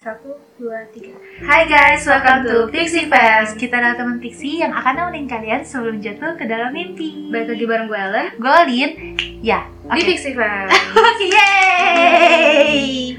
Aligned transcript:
Satu, 0.00 0.32
dua, 0.56 0.88
tiga. 0.88 1.12
Hai 1.44 1.68
guys, 1.68 2.00
welcome 2.02 2.40
to 2.42 2.72
Pixie 2.72 3.04
Fest. 3.04 3.52
Kita 3.54 3.76
adalah 3.76 3.92
teman 3.94 4.16
Pixie 4.16 4.56
yang 4.56 4.72
akan 4.72 4.96
nemenin 4.96 5.28
kalian 5.28 5.60
sebelum 5.60 6.00
jatuh 6.00 6.34
ke 6.34 6.48
dalam 6.48 6.72
mimpi. 6.72 7.28
Balik 7.28 7.52
lagi 7.52 7.64
bareng 7.66 7.84
gue 7.84 8.00
Ellen 8.00 8.28
Gue 8.34 8.58
Lin. 8.64 8.90
Ya, 9.38 9.68
di 9.84 10.00
oke. 10.00 10.08
Pixie 10.08 10.32
Fest. 10.32 10.72
Yeay! 11.20 13.12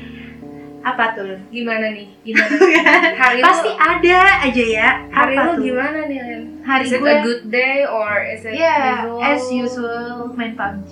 Apa 0.82 1.14
tuh? 1.14 1.38
Gimana 1.48 1.94
nih? 1.94 2.10
Gimana? 2.26 2.50
Hari 3.22 3.38
Pasti 3.40 3.72
ada 3.72 4.20
aja 4.42 4.63
ya. 4.66 4.90
hari 5.13 5.38
Apa 5.38 5.42
lu 5.46 5.52
tuh? 5.54 5.62
gimana 5.62 6.00
nih? 6.10 6.18
Hari 6.66 6.82
is 6.82 6.92
it 6.92 6.98
gue- 6.98 7.13
a 7.13 7.22
good 7.22 7.44
day 7.48 7.86
or 7.86 8.26
is 8.26 8.42
it 8.42 8.58
usual? 8.58 9.22
as 9.22 9.42
usual 9.48 10.04
main 10.34 10.58
PUBG, 10.58 10.90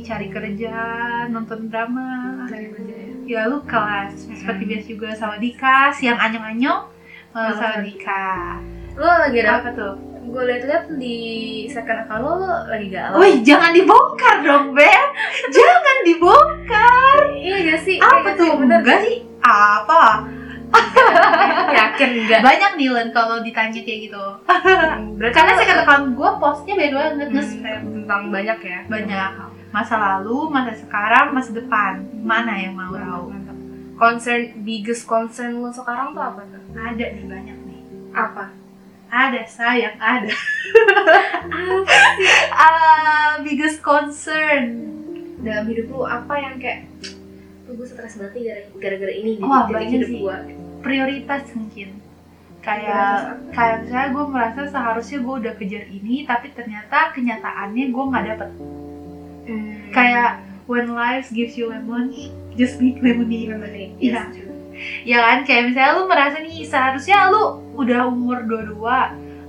cari 0.00 0.30
kerja, 0.30 0.74
nonton 1.26 1.66
drama. 1.66 2.46
Cari 2.46 2.70
kerja 2.70 2.94
ya. 3.26 3.46
Lu 3.46 3.60
kelas, 3.62 4.12
seperti 4.28 4.62
biasa 4.64 4.86
juga 4.86 5.08
sama 5.12 5.36
Dika, 5.36 5.90
siang 5.90 6.16
anyong-anyong 6.16 6.80
uh, 7.32 7.50
sama 7.52 7.78
Hmm. 7.78 7.84
Dika. 7.84 8.26
Lu 8.94 9.04
lagi 9.04 9.38
Apa 9.40 9.64
ada 9.64 9.70
tuh? 9.72 9.94
gue 10.24 10.40
liat-liat 10.40 10.88
di 10.96 11.18
second 11.68 12.00
account 12.00 12.24
lu, 12.24 12.32
lu 12.40 12.48
lagi 12.66 12.88
galau. 12.88 13.20
Wih, 13.20 13.44
jangan 13.44 13.70
dibongkar 13.70 14.40
dong, 14.40 14.72
Beb. 14.72 15.06
jangan 15.52 15.96
dibongkar. 16.02 17.18
Iya 17.36 17.56
gak 17.70 17.80
sih? 17.84 17.96
Apa 18.00 18.16
Iya 18.16 18.24
gak 18.24 18.34
tuh? 18.40 18.52
Enggak 18.56 18.98
sih. 19.04 19.16
Apa? 19.44 20.02
Yakin 21.78 22.10
enggak? 22.16 22.40
Banyak 22.40 22.72
nih 22.74 22.88
Len 22.88 23.08
kalau 23.10 23.36
ditanya 23.38 23.80
kayak 23.80 24.00
gitu. 24.04 24.24
Berarti 25.16 25.34
Karena 25.34 25.50
lu- 25.50 25.58
saya 25.58 25.68
katakan 25.70 26.00
gue 26.12 26.30
postnya 26.36 26.74
beda 26.74 26.92
banget 26.92 27.12
Hmm, 27.24 27.34
nge-spam. 27.34 27.80
tentang 27.94 28.22
banyak 28.28 28.58
ya. 28.60 28.78
Banyak 28.86 29.30
masa 29.70 29.94
lalu, 29.96 30.38
masa 30.48 30.72
sekarang, 30.72 31.26
masa 31.30 31.50
depan. 31.50 31.92
Mana 32.16 32.54
yang 32.54 32.74
mau 32.74 32.92
tahu? 32.92 33.34
Concern 33.94 34.42
biggest 34.60 35.04
concern 35.04 35.54
lu 35.56 35.70
sekarang 35.70 36.10
tuh 36.10 36.22
apa 36.24 36.42
tuh? 36.44 36.62
Ada 36.72 37.06
nih 37.12 37.24
banyak 37.24 37.56
nih. 37.64 37.80
Apa? 38.10 38.50
Ada 39.06 39.42
sayang, 39.44 39.94
ada. 39.96 40.30
Ah, 42.52 43.38
biggest 43.40 43.78
concern. 43.80 44.80
dalam 45.36 45.68
hidup 45.68 45.92
lu 45.92 46.00
apa 46.02 46.34
yang 46.34 46.56
kayak 46.56 46.88
tuh 47.62 47.76
gue 47.76 47.84
stres 47.84 48.16
banget 48.16 48.64
gara-gara 48.74 49.12
ini 49.12 49.36
di 49.36 49.44
banyak 49.44 49.92
hidup 49.92 50.08
sih. 50.08 50.16
gue 50.18 50.36
Prioritas 50.84 51.48
mungkin. 51.56 52.04
Kayak 52.64 53.44
kayak 53.52 53.76
misalnya 53.84 54.08
gue 54.12 54.24
merasa 54.28 54.60
seharusnya 54.68 55.18
gue 55.20 55.34
udah 55.44 55.54
kejar 55.56 55.84
ini, 55.88 56.24
tapi 56.24 56.52
ternyata 56.52 57.12
kenyataannya 57.12 57.84
gue 57.92 58.04
nggak 58.08 58.24
dapet. 58.32 58.50
Hmm. 59.44 59.72
Kayak 59.92 60.30
when 60.64 60.96
life 60.96 61.28
gives 61.32 61.56
you 61.60 61.68
lemon, 61.68 62.12
just 62.56 62.80
make 62.80 63.00
lemonade. 63.04 63.52
lemonade 63.52 63.92
Iya. 64.00 64.32
yes. 64.32 64.52
Ya 65.06 65.22
kan, 65.22 65.38
kayak 65.46 65.70
misalnya 65.70 65.92
lu 66.00 66.04
merasa 66.10 66.36
nih 66.42 66.66
seharusnya 66.66 67.30
lu 67.30 67.62
udah 67.78 68.10
umur 68.10 68.42
22, 68.42 68.80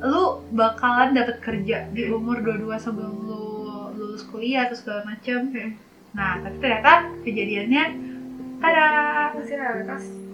lu 0.05 0.23
bakalan 0.53 1.17
dapet 1.17 1.42
kerja 1.42 1.89
di 1.89 2.11
umur 2.14 2.44
22 2.45 2.77
sebelum 2.77 3.16
lu 3.25 3.44
lulus 3.95 4.27
kuliah 4.27 4.67
atau 4.67 4.77
segala 4.77 5.02
macem. 5.08 5.49
Hmm. 5.49 5.72
Nah, 6.16 6.39
tapi 6.44 6.55
ternyata 6.59 6.92
kejadiannya 7.23 7.83
tada. 8.59 8.88
pasti 9.36 9.53
realitas 9.55 10.25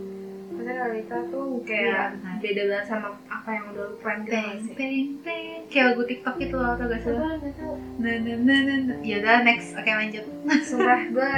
pasti 0.61 0.77
realitas 0.77 1.23
tuh 1.27 1.45
Iya, 1.51 1.65
kayak 1.65 2.05
benar. 2.13 2.35
beda 2.37 2.61
banget 2.69 2.85
sama 2.85 3.07
apa 3.25 3.49
yang 3.49 3.65
udah 3.73 3.83
lu 3.83 3.95
plan 3.97 4.17
gitu 4.21 4.31
Peng, 4.31 4.53
sih 4.61 4.73
peng, 4.77 4.93
peng. 5.25 5.59
Kayak 5.67 5.85
lagu 5.89 6.03
TikTok 6.05 6.35
itu 6.37 6.55
loh, 6.55 6.73
tau 6.77 6.85
gak 6.85 6.99
sih? 7.01 7.11
Nggak 7.11 7.53
tahu 7.57 7.73
Nah, 7.97 8.15
nah, 8.17 8.35
nah, 8.37 8.59
nah, 8.61 8.77
nah. 8.83 8.97
Yaudah, 9.01 9.37
next. 9.41 9.67
Oke, 9.73 9.89
lanjut. 9.89 10.25
sumpah 10.67 11.01
gue 11.07 11.31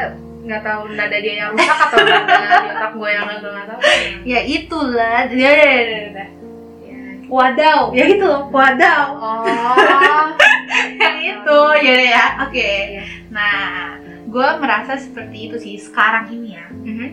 nggak 0.43 0.59
tahu 0.59 0.81
nada 0.91 1.17
dia 1.17 1.33
yang 1.39 1.55
rusak 1.55 1.79
atau 1.79 1.97
nada 2.03 2.35
di 2.35 2.67
otak 2.67 2.91
gue 2.93 3.09
yang 3.09 3.23
nggak 3.23 3.67
tahu 3.71 3.79
Ya 4.25 4.39
itulah. 4.43 5.19
Ya, 5.31 5.51
ya, 5.51 5.51
ya, 5.55 5.79
ya, 5.79 5.99
ya. 6.03 6.25
ya. 6.83 6.99
Wadaw. 7.31 7.79
Ya 7.95 8.05
itu 8.05 8.25
loh, 8.25 8.43
wadaw. 8.51 9.05
oh 9.15 10.27
Yang 10.99 11.17
itu, 11.21 11.59
ya 11.79 11.97
ya. 12.11 12.25
Oke. 12.43 12.71
Iya. 12.99 13.03
Nah, 13.29 13.95
gue 14.25 14.47
merasa 14.59 14.97
seperti 14.97 15.47
itu 15.47 15.55
sih 15.55 15.75
sekarang 15.79 16.27
ini 16.29 16.59
ya. 16.59 16.65
Mhm. 16.69 17.09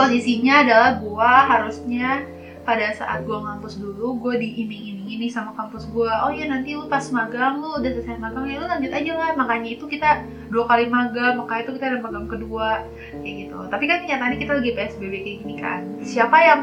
Posisinya 0.00 0.54
adalah 0.64 0.90
gue 0.96 1.32
harusnya 1.52 2.24
pada 2.60 2.92
saat 2.94 3.24
gue 3.24 3.34
ngampus 3.34 3.80
dulu, 3.80 4.20
gue 4.20 4.34
diiming-iming 4.40 5.08
ini 5.20 5.26
sama 5.26 5.50
kampus 5.56 5.88
gue. 5.90 6.06
Oh 6.06 6.30
ya 6.30 6.46
nanti 6.46 6.76
lu 6.76 6.86
pas 6.86 7.02
magang 7.10 7.58
lu 7.58 7.76
udah 7.80 7.90
selesai 7.90 8.20
magang 8.20 8.46
ya 8.46 8.56
lu 8.60 8.66
lanjut 8.68 8.92
aja 8.92 9.12
lah. 9.16 9.30
Makanya 9.34 9.68
itu 9.74 9.84
kita 9.90 10.22
dua 10.52 10.64
kali 10.70 10.86
magang, 10.86 11.40
makanya 11.40 11.62
itu 11.66 11.72
kita 11.76 11.84
ada 11.90 11.98
magang 11.98 12.26
kedua 12.30 12.84
kayak 13.20 13.34
gitu. 13.48 13.58
Tapi 13.68 13.84
kan 13.88 13.98
kenyataannya 14.06 14.38
kita 14.38 14.52
lagi 14.60 14.70
PSBB 14.76 15.14
kayak 15.24 15.38
gini 15.44 15.54
kan. 15.58 15.80
Siapa 16.04 16.36
yang 16.40 16.60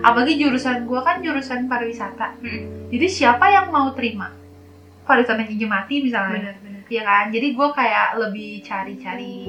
apalagi 0.00 0.38
jurusan 0.38 0.86
gue 0.86 1.00
kan 1.02 1.18
jurusan 1.20 1.66
pariwisata. 1.66 2.38
Mm. 2.40 2.94
Jadi 2.94 3.06
siapa 3.10 3.46
yang 3.50 3.74
mau 3.74 3.90
terima? 3.92 4.30
Pariwisata 5.04 5.42
Cincin 5.46 5.70
Mati 5.70 5.94
misalnya. 6.02 6.38
benar 6.38 6.56
benar 6.62 6.80
Iya 6.90 7.06
kan, 7.06 7.30
jadi 7.30 7.54
gue 7.54 7.68
kayak 7.70 8.08
lebih 8.18 8.66
cari-cari 8.66 9.46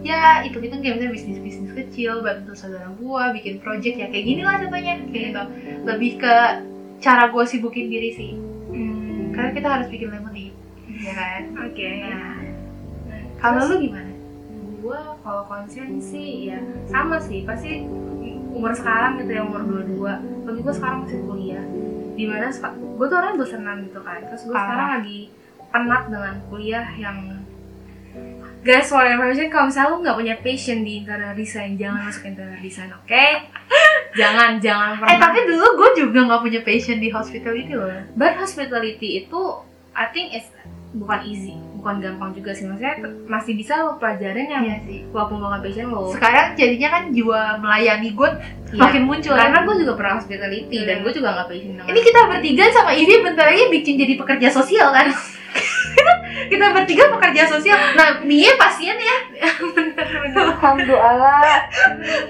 ya 0.00 0.40
itu 0.48 0.56
itu 0.56 0.74
kayak 0.80 0.96
misalnya 0.96 1.12
bisnis 1.12 1.38
bisnis 1.40 1.72
kecil 1.76 2.24
bantu 2.24 2.56
saudara 2.56 2.88
gue 2.96 3.22
bikin 3.36 3.54
project 3.60 3.96
ya 4.00 4.06
kayak 4.08 4.24
gini 4.24 4.42
lah 4.42 4.56
contohnya. 4.60 4.94
Kayak 5.12 5.24
gitu. 5.28 5.42
Lebih 5.84 6.12
ke 6.20 6.36
cara 7.00 7.22
gue 7.28 7.44
sibukin 7.48 7.88
diri 7.88 8.10
sih. 8.16 8.32
Hmm. 8.70 9.34
karena 9.34 9.50
kita 9.50 9.68
harus 9.68 9.86
bikin 9.90 10.14
lemonade 10.14 10.54
ya 11.00 11.12
kan? 11.16 11.42
Oke. 11.66 11.90
Nah. 12.06 12.38
Kalau 13.40 13.60
lu 13.72 13.76
gimana? 13.88 14.10
gue 14.80 15.00
kalau 15.20 15.44
concern 15.44 16.00
sih 16.00 16.50
ya 16.52 16.60
sama 16.88 17.20
sih. 17.20 17.44
Pasti 17.44 17.84
umur 18.50 18.72
sekarang 18.74 19.20
gitu 19.20 19.30
ya 19.36 19.42
umur 19.44 19.62
22 19.64 20.48
bagi 20.48 20.60
gue 20.64 20.74
sekarang 20.74 20.98
masih 21.04 21.20
kuliah. 21.24 21.64
Di 22.16 22.24
mana 22.28 22.48
gue 22.52 23.06
tuh 23.06 23.16
orangnya 23.16 23.38
bosenan 23.40 23.78
gitu 23.88 24.00
kan. 24.00 24.20
Terus 24.28 24.42
gue 24.48 24.56
sekarang 24.56 24.88
lagi 25.00 25.20
penat 25.70 26.02
dengan 26.10 26.34
kuliah 26.50 26.86
yang 26.98 27.18
guys 28.60 28.86
for 28.86 29.00
information 29.02 29.48
kalau 29.48 29.66
misalnya 29.66 29.90
lu 29.90 29.98
nggak 30.00 30.16
punya 30.16 30.34
passion 30.38 30.78
di 30.80 31.00
interior 31.00 31.32
design 31.32 31.74
jangan 31.74 32.00
masuk 32.04 32.28
interior 32.28 32.60
design 32.60 32.90
oke 32.92 33.24
jangan 34.20 34.60
jangan 34.60 35.00
pernah 35.00 35.10
eh 35.10 35.18
tapi 35.18 35.38
dulu 35.44 35.66
gue 35.76 35.90
juga 35.98 36.18
nggak 36.28 36.40
punya 36.40 36.60
passion 36.60 36.98
di 36.98 37.08
hospitality 37.08 37.72
loh 37.72 37.88
But 38.12 38.36
hospitality 38.36 39.24
itu 39.24 39.40
I 39.90 40.06
think 40.10 40.32
is 40.32 40.46
bukan 40.90 41.22
easy, 41.22 41.54
bukan 41.78 42.02
gampang 42.02 42.34
juga 42.34 42.50
sih. 42.50 42.66
Maksudnya 42.66 42.98
masih 43.26 43.54
bisa 43.54 43.78
lo 43.78 43.94
pelajarin 43.94 44.46
yang 44.46 44.62
iya 44.62 44.76
sih 44.82 45.06
walaupun 45.08 45.38
bukan 45.38 45.62
passion 45.62 45.86
lo. 45.86 46.10
sekarang 46.10 46.54
jadinya 46.54 46.88
kan 46.90 47.02
jiwa 47.10 47.40
melayani 47.58 48.10
gue 48.10 48.30
Iya. 48.70 48.86
makin 48.86 49.02
muncul 49.02 49.34
Karena 49.34 49.62
gue 49.62 49.74
juga 49.82 49.92
pernah 49.94 50.14
hospitality 50.18 50.76
Iya. 50.76 50.86
dan 50.86 50.96
gue 51.00 51.12
juga 51.12 51.28
nggak 51.32 51.46
passion. 51.48 51.74
Ini 51.80 52.00
kita 52.02 52.20
bertiga 52.26 52.64
sama 52.70 52.90
Ivi 52.92 53.14
bentar 53.18 53.46
lagi 53.46 53.66
bikin 53.66 53.94
jadi 53.96 54.14
pekerja 54.14 54.48
sosial 54.50 54.90
kan? 54.90 55.08
kita 56.48 56.66
bertiga 56.72 57.04
pekerja 57.12 57.42
sosial. 57.50 57.76
Nah, 57.98 58.22
Mie 58.22 58.54
pasien 58.56 58.96
ya. 58.96 59.16
Alhamdulillah. 60.32 61.68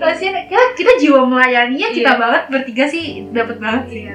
Pasien 0.00 0.32
kita, 0.48 0.64
kita 0.74 0.92
jiwa 0.98 1.22
melayaninya 1.28 1.88
kita 1.92 2.12
Iya. 2.16 2.20
banget 2.20 2.42
bertiga 2.48 2.84
sih 2.88 3.28
dapat 3.30 3.56
banget 3.60 3.84
sih. 3.90 4.02
Iya. 4.06 4.14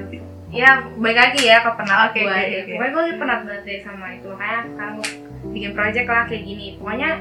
Ya, 0.55 0.69
baik 0.95 1.17
lagi 1.19 1.41
ya 1.43 1.59
ke 1.59 1.71
penat 1.75 2.15
Oke, 2.15 2.23
gue. 2.23 2.31
oke, 2.31 2.39
ya. 2.47 2.59
oke. 2.63 2.71
Pokoknya 2.79 2.91
gue 2.91 3.01
lagi 3.03 3.15
penat 3.19 3.39
banget 3.43 3.63
deh 3.67 3.79
sama 3.83 4.05
itu. 4.15 4.27
Makanya 4.31 4.59
sekarang 4.71 4.95
bikin 5.51 5.71
project 5.75 6.07
lah 6.07 6.23
kayak 6.25 6.43
gini. 6.47 6.67
Pokoknya 6.79 7.11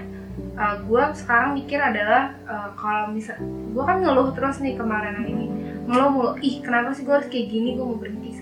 uh, 0.55 0.75
gue 0.79 1.03
sekarang 1.19 1.51
mikir 1.59 1.79
adalah 1.83 2.23
uh, 2.47 2.71
kalau 2.79 3.11
misal 3.11 3.35
gue 3.43 3.83
kan 3.83 3.99
ngeluh 4.03 4.31
terus 4.35 4.63
nih 4.63 4.79
kemarin 4.79 5.19
ini 5.27 5.47
ngeluh 5.85 6.11
mulu 6.11 6.31
ih 6.41 6.63
kenapa 6.63 6.95
sih 6.95 7.03
gue 7.03 7.13
harus 7.13 7.29
kayak 7.29 7.51
gini 7.51 7.75
gue 7.77 7.85
mau 7.85 7.99
berhenti 7.99 8.34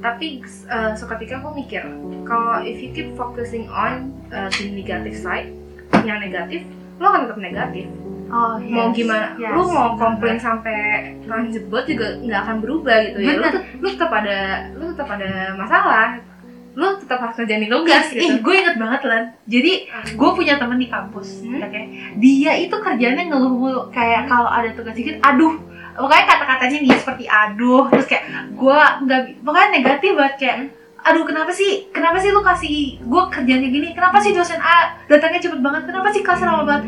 tapi 0.00 0.40
uh, 0.66 0.96
seketika 0.96 1.36
gue 1.38 1.52
mikir 1.54 1.84
kalau 2.24 2.62
if 2.62 2.80
you 2.80 2.88
keep 2.90 3.12
focusing 3.12 3.68
on 3.68 4.08
uh, 4.30 4.48
the 4.48 4.72
negative 4.72 5.12
side 5.12 5.52
yang 6.00 6.16
negatif 6.18 6.64
lo 6.96 7.10
akan 7.10 7.26
tetap 7.26 7.38
negatif. 7.38 7.86
Oh, 8.32 8.56
mau 8.56 8.88
gimana 8.88 9.36
yes, 9.36 9.52
lu 9.52 9.68
mau 9.68 9.92
komplain 9.92 10.40
sampai 10.40 10.76
kalian 11.20 11.52
jebot 11.52 11.84
juga 11.84 12.16
nggak 12.16 12.40
akan 12.40 12.56
berubah 12.64 12.96
gitu 13.04 13.18
ya. 13.20 13.36
Bener. 13.36 13.52
tuh- 13.52 13.64
lu 13.76 13.86
tetap 13.92 14.08
ada 14.10 14.38
lu 14.72 14.84
tetap 14.88 15.08
ada 15.10 15.30
masalah. 15.52 16.08
Lu 16.72 16.96
tetap 16.96 17.20
harus 17.20 17.36
kerjain 17.36 17.68
tugas 17.68 18.08
Ih, 18.08 18.16
gitu 18.16 18.40
gue 18.40 18.54
inget 18.56 18.80
banget 18.80 19.04
lan. 19.04 19.22
Jadi 19.44 19.72
gue 20.16 20.30
punya 20.32 20.56
temen 20.56 20.80
di 20.80 20.88
kampus, 20.88 21.44
Hmm? 21.44 21.60
kayak 21.60 21.88
dia 22.16 22.52
itu 22.56 22.72
kerjanya 22.72 23.28
ngeluh 23.28 23.52
mulu. 23.52 23.82
Kayak 23.92 24.24
kalau 24.24 24.48
ada 24.48 24.72
tugas 24.72 24.96
dikit, 24.96 25.20
aduh, 25.20 25.60
pokoknya 25.96 26.24
kata-katanya 26.24 26.78
dia 26.84 26.96
seperti 26.96 27.24
aduh, 27.28 27.88
terus 27.92 28.06
kayak 28.08 28.24
gue 28.52 28.80
nggak, 29.06 29.20
pokoknya 29.44 29.68
negatif 29.76 30.10
banget 30.16 30.34
kayak, 30.40 30.56
aduh 31.02 31.26
kenapa 31.26 31.50
sih, 31.50 31.90
kenapa 31.90 32.22
sih 32.22 32.30
lu 32.30 32.46
kasih 32.46 33.02
gue 33.02 33.22
kerjanya 33.26 33.68
gini, 33.68 33.90
kenapa 33.90 34.22
sih 34.22 34.30
dosen 34.30 34.62
A 34.62 34.94
datangnya 35.10 35.42
cepet 35.42 35.58
banget, 35.58 35.82
kenapa 35.90 36.14
sih 36.14 36.22
kelasnya 36.22 36.46
lama 36.46 36.62
banget, 36.62 36.82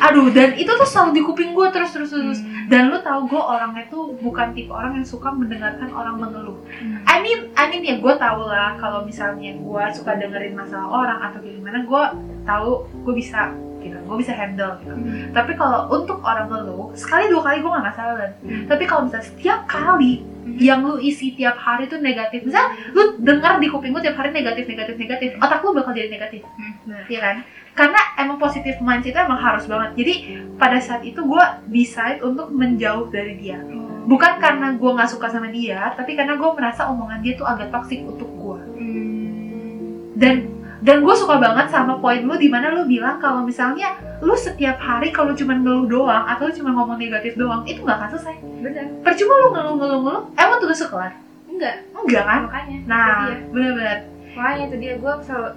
aduh, 0.00 0.32
dan 0.32 0.56
itu 0.56 0.72
tuh 0.72 0.88
selalu 0.88 1.20
di 1.20 1.22
kuping 1.22 1.52
gue 1.52 1.68
terus 1.68 1.92
terus 1.92 2.08
terus, 2.08 2.40
dan 2.72 2.88
lu 2.88 2.96
tahu 3.04 3.28
gue 3.28 3.42
orangnya 3.44 3.84
tuh 3.92 4.16
bukan 4.24 4.56
tipe 4.56 4.72
orang 4.72 4.96
yang 4.96 5.04
suka 5.04 5.28
mendengarkan 5.28 5.92
orang 5.92 6.16
mengeluh. 6.16 6.56
I 7.04 7.20
mean, 7.20 7.52
I 7.60 7.68
mean 7.68 7.84
ya 7.84 8.00
gue 8.00 8.14
tau 8.16 8.40
lah 8.48 8.80
kalau 8.80 9.04
misalnya 9.04 9.52
gue 9.60 9.82
suka 9.92 10.16
dengerin 10.16 10.56
masalah 10.56 10.88
orang 10.88 11.20
atau 11.28 11.44
gimana, 11.44 11.84
gue 11.84 12.02
tahu 12.48 12.88
gue 13.04 13.14
bisa 13.20 13.52
gitu. 13.88 13.98
Gue 14.04 14.16
bisa 14.20 14.32
handle 14.32 14.76
gitu. 14.78 14.94
Tapi 15.32 15.52
kalau 15.56 15.88
untuk 15.88 16.20
orang 16.20 16.46
ngeluh 16.46 16.92
sekali 16.92 17.32
dua 17.32 17.42
kali 17.42 17.64
gue 17.64 17.70
gak 17.72 17.86
masalah. 17.88 18.30
Hmm. 18.44 18.64
tapi 18.68 18.84
kalau 18.84 19.08
misalnya 19.08 19.26
setiap 19.26 19.60
kali 19.64 20.22
yang 20.56 20.80
lu 20.80 20.96
isi 20.96 21.36
tiap 21.36 21.56
hari 21.56 21.84
tuh 21.86 22.00
negatif 22.00 22.40
misal 22.40 22.72
lu 22.92 23.20
dengar 23.20 23.60
di 23.60 23.68
kuping 23.68 23.92
lu 23.92 24.00
tiap 24.00 24.16
hari 24.16 24.32
negatif 24.32 24.64
negatif 24.64 24.96
negatif 24.96 25.30
otak 25.36 25.60
lu 25.60 25.72
bakal 25.72 25.92
jadi 25.92 26.08
negatif. 26.08 26.40
Benar. 26.84 27.04
Iya 27.08 27.20
kan? 27.20 27.36
Karena 27.72 28.00
emang 28.16 28.36
positif 28.36 28.74
mindset 28.80 29.14
itu 29.14 29.20
emang 29.20 29.38
harus 29.38 29.64
banget. 29.64 29.94
Jadi 29.94 30.14
pada 30.56 30.78
saat 30.80 31.04
itu 31.04 31.20
gue 31.20 31.44
decide 31.68 32.18
untuk 32.20 32.50
menjauh 32.50 33.08
dari 33.08 33.36
dia. 33.36 33.60
Oh. 33.60 33.86
bukan 34.08 34.40
karena 34.40 34.72
gue 34.72 34.88
nggak 34.88 35.10
suka 35.12 35.28
sama 35.28 35.52
dia 35.52 35.92
tapi 35.92 36.16
karena 36.16 36.40
gue 36.40 36.50
merasa 36.56 36.88
omongan 36.88 37.20
dia 37.20 37.36
tuh 37.36 37.44
agak 37.44 37.68
toksik 37.68 38.00
untuk 38.08 38.24
gue 38.40 38.60
Hmm. 38.80 40.16
dan 40.16 40.48
dan 40.78 41.02
gue 41.02 41.14
suka 41.14 41.42
banget 41.42 41.66
sama 41.74 41.98
poin 41.98 42.22
lu 42.22 42.38
di 42.38 42.46
mana 42.46 42.70
lu 42.70 42.86
bilang 42.86 43.18
kalau 43.18 43.42
misalnya 43.42 43.98
lu 44.22 44.34
setiap 44.38 44.78
hari 44.78 45.10
kalau 45.10 45.34
cuma 45.34 45.58
ngeluh 45.58 45.90
doang 45.90 46.24
atau 46.26 46.46
lu 46.46 46.52
cuma 46.54 46.70
ngomong 46.74 46.98
negatif 46.98 47.34
doang 47.34 47.66
itu 47.66 47.82
nggak 47.82 47.98
akan 47.98 48.10
selesai. 48.14 48.36
Benar 48.62 48.86
percuma 49.02 49.34
lu 49.34 49.46
ngeluh 49.54 49.74
ngeluh 49.74 50.00
ngeluh 50.06 50.22
emang 50.38 50.58
tugas 50.62 50.82
kelar 50.86 51.12
enggak. 51.50 51.76
Enggak 51.90 52.24
kan? 52.24 52.40
Makanya. 52.46 52.78
Nah 52.86 53.06
itu 53.10 53.26
dia. 53.26 53.38
bener-bener 53.50 53.98
makanya 54.38 54.64
itu 54.64 54.76
dia. 54.78 54.92
Gue 54.94 55.12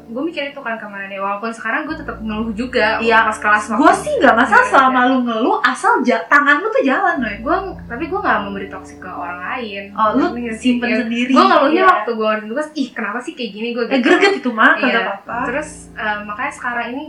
gue 0.08 0.24
mikir 0.24 0.44
itu 0.48 0.58
kan 0.58 0.76
kemarin 0.76 1.08
ya 1.08 1.20
walaupun 1.20 1.50
sekarang 1.50 1.86
gue 1.86 1.94
tetap 1.94 2.18
ngeluh 2.20 2.50
juga 2.52 2.98
Iya. 2.98 3.24
pas 3.24 3.38
kelas 3.38 3.64
gue 3.72 3.94
sih 3.96 4.14
nggak 4.18 4.34
masalah 4.34 4.60
Iya, 4.60 4.72
selama 4.72 5.00
lu 5.06 5.18
ngeluh 5.22 5.58
asal 5.62 6.02
ja- 6.02 6.26
tangan 6.26 6.58
lu 6.58 6.68
tuh 6.68 6.82
jalan 6.82 7.16
loh 7.18 7.32
gue 7.38 7.56
tapi 7.86 8.04
gue 8.06 8.20
nggak 8.20 8.40
memberi 8.42 8.68
toksik 8.68 8.98
ke 8.98 9.08
orang 9.08 9.40
lain. 9.40 9.84
Oh 9.94 10.10
lu 10.12 10.26
simpen 10.52 10.90
Ya, 10.90 10.98
sendiri 11.00 11.30
gue 11.30 11.44
ngeluhnya 11.44 11.78
Iya. 11.80 11.92
waktu 11.94 12.12
gue 12.12 12.28
ngerjain 12.28 12.50
tugas 12.50 12.68
ih 12.74 12.90
kenapa 12.90 13.20
sih 13.20 13.34
kayak 13.34 13.52
gini? 13.52 13.68
Gue 13.72 13.84
eh 13.86 14.02
greget 14.02 14.34
itu 14.36 14.50
mah 14.50 14.74
Iya. 14.76 15.00
apa-apa. 15.06 15.38
Terus 15.48 15.70
eh, 15.94 16.18
makanya 16.22 16.52
sekarang 16.52 16.88
ini 16.92 17.06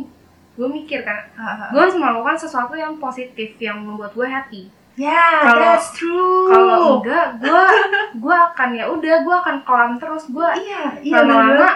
gue 0.53 0.69
mikir 0.69 1.01
kan 1.01 1.17
gue 1.67 1.81
harus 1.81 1.97
melakukan 1.97 2.37
sesuatu 2.37 2.75
yang 2.75 2.93
positif 2.97 3.57
yang 3.57 3.81
membuat 3.81 4.13
gue 4.13 4.29
happy 4.29 4.69
ya 4.93 5.25
Kalau- 5.43 5.63
that's 5.63 5.89
true. 5.97 6.49
kalau 6.49 7.01
enggak 7.01 7.27
gue 7.41 7.65
gue 8.21 8.37
akan 8.37 8.69
ya 8.73 8.85
udah 8.87 9.15
gue 9.25 9.37
akan 9.37 9.57
kelam 9.65 9.93
terus. 9.97 10.25
Gue 10.29 10.49
iya 10.61 10.83
iya 11.01 11.17
lama-lama 11.25 11.71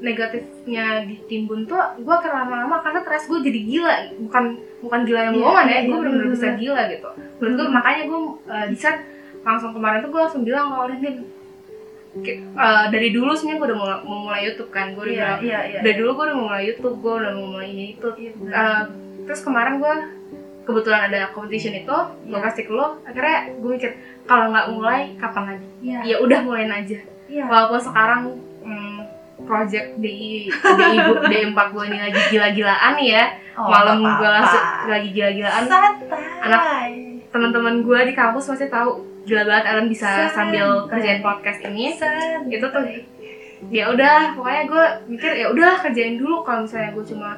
negatifnya 0.00 1.04
ditimbun 1.04 1.68
tuh 1.68 1.76
gue 1.98 2.14
akan 2.14 2.32
lama-lama 2.32 2.80
karena 2.80 3.02
stres 3.02 3.26
gue 3.26 3.38
jadi 3.42 3.60
gila. 3.60 3.94
Bukan 4.22 4.44
bukan 4.80 5.00
gila 5.04 5.20
yang 5.28 5.34
Iya, 5.34 5.42
bohongan 5.42 5.66
iya, 5.66 5.74
ya 5.74 5.80
gue 5.80 5.88
iya, 5.90 6.00
bener-bener 6.00 6.24
bener. 6.24 6.36
bisa 6.38 6.48
gila 6.56 6.82
gitu. 6.88 7.08
Menurut 7.36 7.54
gue 7.58 7.66
makanya 7.68 8.02
gue 8.06 8.20
uh, 8.46 8.66
di 8.70 8.76
langsung 9.40 9.72
kemarin 9.72 9.98
tuh 10.00 10.10
gue 10.12 10.20
langsung 10.20 10.42
bilang 10.44 10.66
kalau 10.68 10.86
kayak, 12.10 12.42
uh, 12.58 12.84
dari 12.90 13.08
dulu 13.14 13.30
sebenarnya 13.32 13.58
gue 13.62 13.68
udah 13.70 13.78
mulai, 13.78 13.98
mau 14.02 14.18
mulai 14.24 14.40
YouTube 14.46 14.70
kan. 14.70 14.86
Gue 14.94 15.02
udah 15.04 15.12
iya 15.12 15.26
bilang 15.26 15.40
iya 15.42 15.60
iya 15.68 15.78
dari 15.82 15.96
dulu 15.98 16.10
gue 16.14 16.24
udah 16.30 16.36
mau 16.36 16.46
mulai 16.48 16.62
YouTube 16.64 16.96
gue 17.02 17.14
udah 17.18 17.32
mau 17.34 17.46
mulai 17.50 17.68
ini 17.68 17.84
itu. 17.98 18.08
Iya, 18.14 18.30
bener. 18.38 18.52
Uh, 18.54 18.82
terus 19.26 19.40
kemarin 19.42 19.74
gue 19.78 19.94
kebetulan 20.62 21.08
ada 21.08 21.30
competition 21.30 21.74
itu 21.74 21.96
gue 22.22 22.32
Iya. 22.32 22.44
kasih 22.44 22.64
ke 22.64 22.72
lo 22.72 23.00
akhirnya 23.02 23.38
gue 23.52 23.70
mikir 23.70 23.90
kalau 24.24 24.48
nggak 24.48 24.66
mulai 24.70 25.00
kapan 25.16 25.44
lagi? 25.48 25.68
Iya. 25.80 25.98
Ya 26.04 26.16
udah 26.18 26.38
mulain 26.40 26.70
aja. 26.70 26.98
Iya. 27.26 27.44
Walaupun 27.44 27.80
sekarang 27.80 28.20
hmm, 28.60 28.98
project 29.40 29.96
di 29.96 30.46
di 30.46 30.96
di 31.26 31.36
empat 31.44 31.66
gue 31.70 31.84
ini 31.86 31.98
lagi 32.00 32.20
gila-gilaan 32.28 32.94
ya. 32.98 33.24
Oh, 33.54 33.66
malam 33.66 33.98
gue 34.00 34.28
langsung 34.30 34.64
lagi 34.86 35.08
gila-gilaan. 35.10 35.64
Anak- 36.40 36.70
teman-teman 37.30 37.80
gue 37.80 37.98
di 38.04 38.12
kampus 38.12 38.48
pasti 38.48 38.66
tahu 38.66 38.90
gila 39.22 39.44
banget 39.44 39.64
Ellen 39.68 39.86
bisa 39.86 40.06
Santai. 40.26 40.34
sambil 40.34 40.66
kerjain 40.86 41.20
podcast 41.20 41.60
ini. 41.62 41.92
Santai. 41.92 42.48
itu 42.48 42.66
tuh 42.66 42.82
ya 43.68 43.84
udah 43.86 44.32
pokoknya 44.34 44.62
gue 44.64 44.84
mikir 45.08 45.30
ya 45.36 45.46
udah 45.48 45.78
kerjain 45.78 46.16
dulu. 46.16 46.42
Kalau 46.42 46.64
misalnya 46.64 46.90
gue 46.90 47.04
cuma 47.06 47.30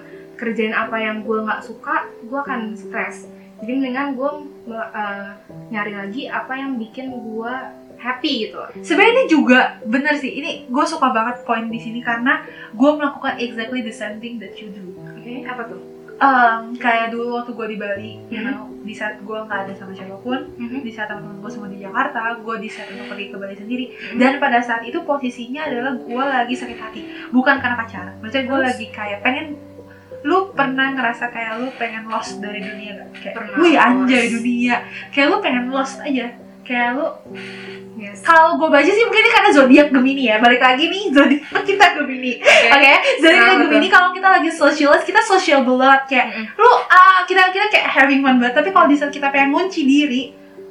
kerjain 0.42 0.74
apa 0.74 0.98
yang 0.98 1.22
gue 1.22 1.38
nggak 1.38 1.62
suka 1.62 2.10
gue 2.20 2.34
akan 2.36 2.74
stres. 2.74 3.30
Jadi 3.62 3.78
mendingan 3.78 4.18
gue 4.18 4.30
uh, 4.68 5.38
nyari 5.70 5.94
lagi 5.94 6.26
apa 6.26 6.50
yang 6.52 6.74
bikin 6.74 7.14
gue 7.14 7.54
happy 7.94 8.50
gitu. 8.50 8.58
Sebenarnya 8.82 9.12
ini 9.14 9.24
juga 9.30 9.60
bener 9.86 10.18
sih 10.18 10.34
ini 10.34 10.66
gue 10.66 10.84
suka 10.84 11.14
banget 11.14 11.46
poin 11.46 11.70
di 11.70 11.78
sini 11.78 12.02
karena 12.02 12.42
gue 12.68 12.90
melakukan 12.90 13.38
exactly 13.38 13.78
the 13.80 13.94
same 13.94 14.18
thing 14.18 14.36
that 14.36 14.58
you 14.58 14.66
do. 14.68 14.82
Oke 14.98 15.46
apa 15.46 15.62
tuh? 15.64 15.78
Em, 16.18 16.74
kayak 16.76 17.10
dulu 17.10 17.34
waktu 17.34 17.50
gue 17.50 17.66
di 17.68 17.78
Bali 17.78 18.10
you 18.28 18.38
Mhm. 18.38 18.46
know 18.46 18.62
di 18.82 18.90
saat 18.90 19.18
gue 19.18 19.38
nggak 19.38 19.58
ada 19.62 19.72
sama 19.74 19.90
siapa 19.90 20.18
pun 20.18 20.38
di 20.58 20.90
saat 20.90 21.06
teman-teman 21.06 21.38
gue 21.38 21.50
semua 21.50 21.66
di 21.66 21.78
Jakarta 21.78 22.18
gue 22.36 22.56
di 22.58 22.66
saat 22.66 22.90
untuk 22.90 23.06
pergi 23.08 23.30
ke 23.30 23.36
Bali 23.38 23.54
sendiri. 23.54 23.84
Dan 24.18 24.38
pada 24.38 24.58
saat 24.58 24.82
itu 24.82 24.98
posisinya 25.02 25.62
adalah 25.62 25.94
gue 25.94 26.24
lagi 26.24 26.54
sakit 26.54 26.78
hati 26.78 27.00
bukan 27.30 27.58
karena 27.58 27.74
pacaran 27.76 28.14
maksudnya 28.18 28.44
gue 28.44 28.58
lagi 28.60 28.86
kayak 28.88 29.22
pengen 29.22 29.54
lu 30.22 30.54
pernah 30.54 30.94
ngerasa 30.94 31.34
kayak 31.34 31.52
lu 31.58 31.68
pengen 31.74 32.06
lost 32.06 32.38
dari 32.38 32.62
dunia 32.62 32.90
gak? 33.02 33.08
Kayak, 33.18 33.34
Pernah, 33.38 33.56
wih 33.58 33.74
anjay 33.74 34.24
dunia. 34.30 34.76
Kayak 35.10 35.26
lu 35.34 35.36
pengen 35.42 35.64
lost 35.74 35.98
aja. 35.98 36.26
Kayak 36.62 36.88
lu 36.94 37.06
yes. 37.98 38.22
Kalau 38.22 38.54
gue 38.54 38.68
baca 38.70 38.86
sih 38.86 39.02
mungkin 39.02 39.22
ini 39.22 39.32
karena 39.34 39.50
zodiak 39.50 39.88
Gemini 39.90 40.22
ya. 40.30 40.36
Balik 40.38 40.62
lagi 40.62 40.84
nih 40.86 41.02
zodiak 41.10 41.62
kita 41.66 41.86
Gemini. 41.98 42.32
Oke. 42.70 42.92
Zodiak 43.18 43.42
Kenapa 43.42 43.62
Gemini 43.66 43.88
kalau 43.90 44.08
kita 44.14 44.28
lagi 44.30 44.50
socialist 44.54 45.04
kita 45.04 45.20
social 45.26 45.60
banget 45.66 46.02
kayak 46.06 46.26
Mm-mm. 46.30 46.46
lu 46.62 46.70
ah 46.86 47.26
kita 47.26 47.42
kita 47.50 47.66
kayak 47.66 47.86
having 47.90 48.22
fun 48.22 48.38
banget. 48.38 48.54
Tapi 48.62 48.70
kalau 48.70 48.86
di 48.86 48.94
saat 48.94 49.10
kita 49.10 49.26
pengen 49.34 49.50
ngunci 49.50 49.82
diri 49.82 50.22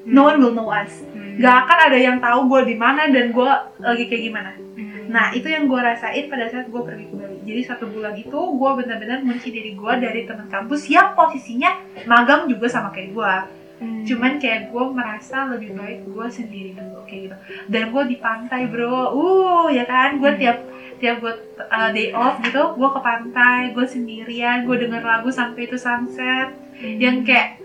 no 0.07 0.31
one 0.31 0.39
will 0.39 0.55
know 0.55 0.71
us. 0.71 1.03
Hmm. 1.11 1.39
gak 1.39 1.55
akan 1.67 1.77
ada 1.87 1.97
yang 1.97 2.17
tahu 2.19 2.39
gue 2.51 2.73
di 2.73 2.75
mana 2.75 3.07
dan 3.07 3.31
gue 3.31 3.51
lagi 3.79 4.03
kayak 4.11 4.23
gimana. 4.31 4.51
Hmm. 4.75 4.90
Nah 5.11 5.27
itu 5.29 5.43
yang 5.45 5.67
gue 5.67 5.75
rasain 5.75 6.31
pada 6.31 6.47
saat 6.47 6.71
gue 6.71 6.81
pergi 6.81 7.05
ke 7.05 7.15
Bali. 7.19 7.37
Jadi 7.43 7.61
satu 7.67 7.91
bulan 7.91 8.15
itu 8.15 8.31
gue 8.31 8.69
benar-benar 8.79 9.19
ngunci 9.21 9.49
diri 9.51 9.75
gue 9.75 9.93
dari 9.99 10.23
teman 10.23 10.47
kampus 10.47 10.87
yang 10.87 11.11
posisinya 11.11 11.75
magang 12.07 12.47
juga 12.47 12.71
sama 12.71 12.89
kayak 12.89 13.11
gue 13.11 13.33
Hmm. 13.81 14.05
cuman 14.05 14.37
kayak 14.37 14.69
gue 14.69 14.83
merasa 14.93 15.49
lebih 15.49 15.73
baik 15.73 16.05
gue 16.05 16.27
sendiri 16.29 16.77
dulu 16.77 17.01
kayak 17.01 17.21
gitu. 17.25 17.37
Dan 17.65 17.89
gue 17.89 18.03
di 18.13 18.17
pantai 18.21 18.69
bro. 18.69 19.09
Uh 19.09 19.73
ya 19.73 19.89
kan? 19.89 20.21
Gue 20.21 20.31
Hmm. 20.31 20.37
tiap 20.37 20.57
tiap 21.01 21.17
gue 21.17 21.33
uh, 21.57 21.89
day 21.89 22.13
off 22.13 22.37
gitu 22.45 22.61
gue 22.77 22.89
ke 22.93 22.99
pantai 23.01 23.73
gue 23.73 23.81
sendirian 23.81 24.69
gue 24.69 24.77
denger 24.77 25.01
lagu 25.01 25.33
sampai 25.33 25.65
itu 25.65 25.81
sunset. 25.81 26.53
Hmm. 26.77 26.97
yang 27.01 27.25
kayak 27.25 27.57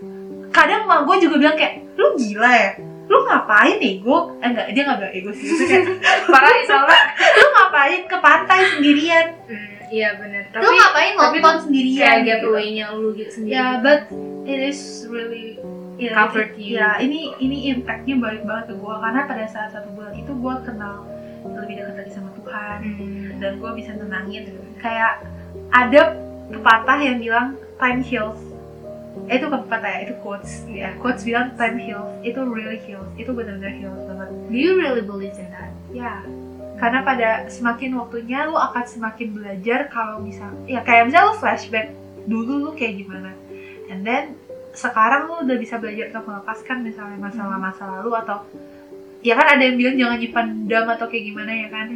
kadang 0.49 0.89
mah 0.89 1.05
gue 1.05 1.15
juga 1.21 1.37
bilang 1.37 1.57
kayak 1.57 1.85
lu 1.93 2.17
gila 2.17 2.49
ya 2.49 2.69
lu 3.07 3.17
ngapain 3.23 3.77
ego? 3.77 4.35
Eh 4.37 4.47
enggak 4.47 4.67
dia 4.71 4.81
nggak 4.83 4.97
bilang 4.99 5.13
ego 5.13 5.29
sih 5.31 5.45
Maksudnya 5.45 5.67
kayak 5.69 5.85
parah 6.27 6.55
soalnya 6.63 6.99
lu 7.33 7.45
ngapain 7.49 8.01
ke 8.03 8.17
pantai 8.17 8.59
sendirian? 8.69 9.25
Hmm, 9.47 9.71
iya 9.87 10.09
benar 10.15 10.43
lu 10.45 10.55
tapi 10.59 10.75
ngapain 10.75 11.11
tapi 11.13 11.37
nonton 11.37 11.55
sendirian? 11.63 12.01
kayak 12.01 12.19
gitu. 12.19 12.47
gateway-nya 12.49 12.85
lu 12.91 13.07
gitu 13.13 13.31
sendiri. 13.33 13.53
Ya 13.53 13.65
but 13.79 14.01
it 14.43 14.59
is 14.61 14.79
really 15.07 15.55
ya, 15.95 16.11
Comfort 16.13 16.51
ini- 16.53 16.67
you. 16.67 16.75
ya 16.75 16.89
ini 16.99 17.19
ini 17.37 17.57
impactnya 17.71 18.15
baik 18.17 18.43
banget 18.43 18.65
ke 18.67 18.75
gue 18.75 18.95
karena 18.97 19.21
pada 19.23 19.45
saat 19.45 19.69
satu 19.71 19.89
bulan 19.91 20.13
itu 20.13 20.29
gue 20.29 20.55
kenal 20.61 20.95
lebih 21.47 21.73
dekat 21.75 21.95
lagi 21.97 22.11
sama 22.11 22.29
Tuhan. 22.33 22.77
Hmm. 22.83 23.39
dan 23.39 23.51
gue 23.55 23.71
bisa 23.73 23.91
tenangin 23.93 24.43
kayak 24.77 25.23
ada 25.69 26.15
pepatah 26.47 26.97
yang 26.97 27.17
bilang 27.17 27.47
time 27.75 27.99
heals 28.01 28.39
Eh, 29.25 29.41
itu 29.41 29.47
pepatah 29.49 29.89
ya 29.89 29.99
itu 30.05 30.13
quotes. 30.21 30.63
Ya 30.69 30.93
quotes 31.01 31.25
bilang 31.25 31.57
time 31.57 31.81
heals. 31.81 32.11
Itu 32.21 32.45
really 32.45 32.77
heals. 32.85 33.09
Itu 33.17 33.33
benar-benar 33.33 33.73
heals 33.73 34.01
banget. 34.05 34.29
Do 34.47 34.55
you 34.55 34.77
really 34.77 35.03
believe 35.03 35.35
in 35.35 35.49
that? 35.51 35.73
Ya 35.89 36.21
karena 36.77 37.01
pada 37.01 37.49
semakin 37.49 37.97
waktunya 37.97 38.45
lu 38.45 38.53
akan 38.53 38.85
semakin 38.85 39.33
belajar 39.33 39.89
kalau 39.89 40.21
misal 40.21 40.53
ya 40.69 40.85
kayak 40.85 41.09
misalnya 41.09 41.33
lu 41.33 41.35
flashback 41.41 41.89
dulu 42.29 42.69
lu 42.69 42.71
kayak 42.77 43.01
gimana. 43.01 43.33
And 43.89 44.05
then 44.05 44.37
sekarang 44.77 45.25
lu 45.25 45.35
udah 45.41 45.57
bisa 45.57 45.81
belajar 45.81 46.13
untuk 46.13 46.29
melepaskan 46.29 46.85
misalnya 46.85 47.17
masalah 47.17 47.57
masa 47.57 47.83
lalu 47.97 48.13
atau 48.13 48.45
ya 49.25 49.33
kan 49.33 49.57
ada 49.57 49.63
yang 49.65 49.75
bilang 49.75 49.95
jangan 49.97 50.17
nyimpan 50.21 50.45
dendam 50.69 50.85
atau 50.93 51.05
kayak 51.09 51.25
gimana 51.33 51.51
ya 51.51 51.67
kan 51.73 51.87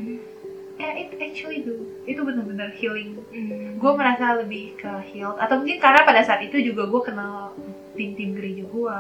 eh 0.81 1.05
it 1.05 1.13
actually 1.21 1.61
do. 1.61 1.85
Itu 2.09 2.25
benar-benar 2.25 2.73
healing. 2.73 3.21
Hmm. 3.29 3.77
gue 3.77 3.91
merasa 3.93 4.41
lebih 4.41 4.77
ke 4.77 4.91
healed. 5.13 5.38
Atau 5.38 5.61
mungkin 5.61 5.77
karena 5.77 6.01
pada 6.01 6.21
saat 6.25 6.41
itu 6.41 6.57
juga 6.61 6.89
gue 6.89 7.01
kenal 7.05 7.53
tim-tim 7.93 8.33
gereja 8.33 8.63
gue 8.65 8.97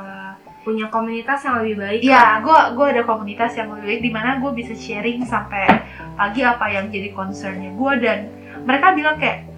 punya 0.61 0.85
komunitas 0.93 1.41
yang 1.41 1.65
lebih 1.65 1.75
baik. 1.81 1.99
Iya, 2.05 2.25
gue 2.45 2.59
gue 2.77 2.87
ada 2.97 3.03
komunitas 3.03 3.51
yang 3.57 3.73
lebih 3.73 3.85
baik 3.89 4.01
di 4.05 4.11
mana 4.13 4.29
gue 4.37 4.51
bisa 4.53 4.73
sharing 4.77 5.25
sampai 5.25 5.65
pagi 6.13 6.45
apa 6.45 6.65
yang 6.69 6.93
jadi 6.93 7.09
concernnya 7.17 7.73
gue 7.73 7.93
dan 7.97 8.29
mereka 8.61 8.93
bilang 8.93 9.17
kayak 9.17 9.49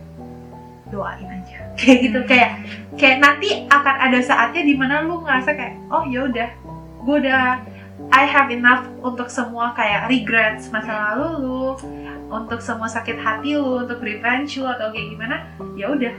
doain 0.87 1.27
aja. 1.27 1.59
Kayak 1.79 1.97
gitu 2.05 2.19
kayak 2.29 2.51
kayak 3.01 3.17
nanti 3.17 3.65
akan 3.65 3.95
ada 3.97 4.21
saatnya 4.21 4.61
di 4.61 4.77
mana 4.77 5.01
lu 5.01 5.25
ngerasa 5.25 5.57
kayak 5.57 5.73
oh 5.89 6.05
ya 6.05 6.29
udah. 6.29 6.49
Gue 7.01 7.17
udah 7.17 7.59
I 8.13 8.29
have 8.29 8.53
enough 8.53 8.85
untuk 9.01 9.25
semua 9.25 9.73
kayak 9.73 10.05
regrets 10.05 10.69
masa 10.69 11.17
lalu 11.17 11.29
lu 11.41 11.63
untuk 12.33 12.57
semua 12.57 12.89
sakit 12.89 13.21
hati 13.21 13.53
lu 13.53 13.85
untuk 13.85 14.01
revenge 14.01 14.57
lu 14.57 14.65
atau 14.65 14.89
kayak 14.89 15.13
gimana 15.13 15.35
ya 15.77 15.85
udah. 15.93 16.13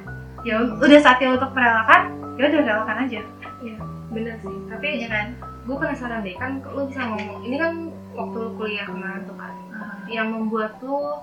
Ya 0.44 0.60
udah 0.62 1.00
saatnya 1.02 1.34
untuk 1.34 1.50
merelakan 1.50 2.02
ya 2.38 2.46
udah 2.48 2.60
relakan 2.62 2.96
aja. 3.08 3.20
Bener 4.14 4.34
sih. 4.38 4.56
Tapi 4.70 4.88
ya 5.02 5.08
kan? 5.10 5.26
gue 5.64 5.76
penasaran 5.80 6.20
deh 6.20 6.36
kan 6.36 6.60
lu 6.60 6.84
bisa 6.84 7.00
ngomong 7.08 7.40
ini 7.40 7.56
kan 7.56 7.88
waktu 8.12 8.36
lu 8.36 8.50
kuliah 8.52 8.84
kemarin 8.84 9.24
tuh 9.24 9.32
kan 9.32 9.52
yang 10.12 10.28
membuat 10.28 10.76
lu 10.84 11.16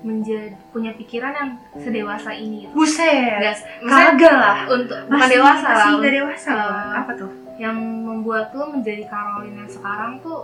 menjadi 0.00 0.56
punya 0.72 0.96
pikiran 0.96 1.32
yang 1.36 1.50
sedewasa 1.76 2.32
ini 2.32 2.64
gitu. 2.64 2.72
buset. 2.72 3.60
Kagak 3.84 4.32
lah. 4.32 4.64
untuk 4.64 4.96
bukan 5.12 5.20
masih 5.20 5.36
dewasa 5.36 5.60
lah 5.60 5.76
masih 5.76 5.84
nggak 5.84 6.00
untuk- 6.00 6.16
dewasa. 6.16 6.50
Gua. 6.56 6.84
apa 7.04 7.12
tuh? 7.20 7.30
Yang 7.60 7.76
membuat 8.00 8.46
lo 8.56 8.64
menjadi 8.72 9.02
Caroline 9.12 9.56
yang 9.60 9.68
sekarang 9.68 10.12
tuh 10.24 10.40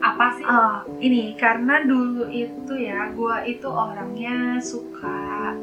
apa 0.00 0.26
sih? 0.36 0.44
Ah, 0.44 0.84
ini 1.00 1.34
karena 1.40 1.82
dulu 1.84 2.28
itu 2.28 2.72
ya 2.76 3.10
gue 3.12 3.36
itu 3.48 3.68
orangnya 3.68 4.60
suka 4.60 5.56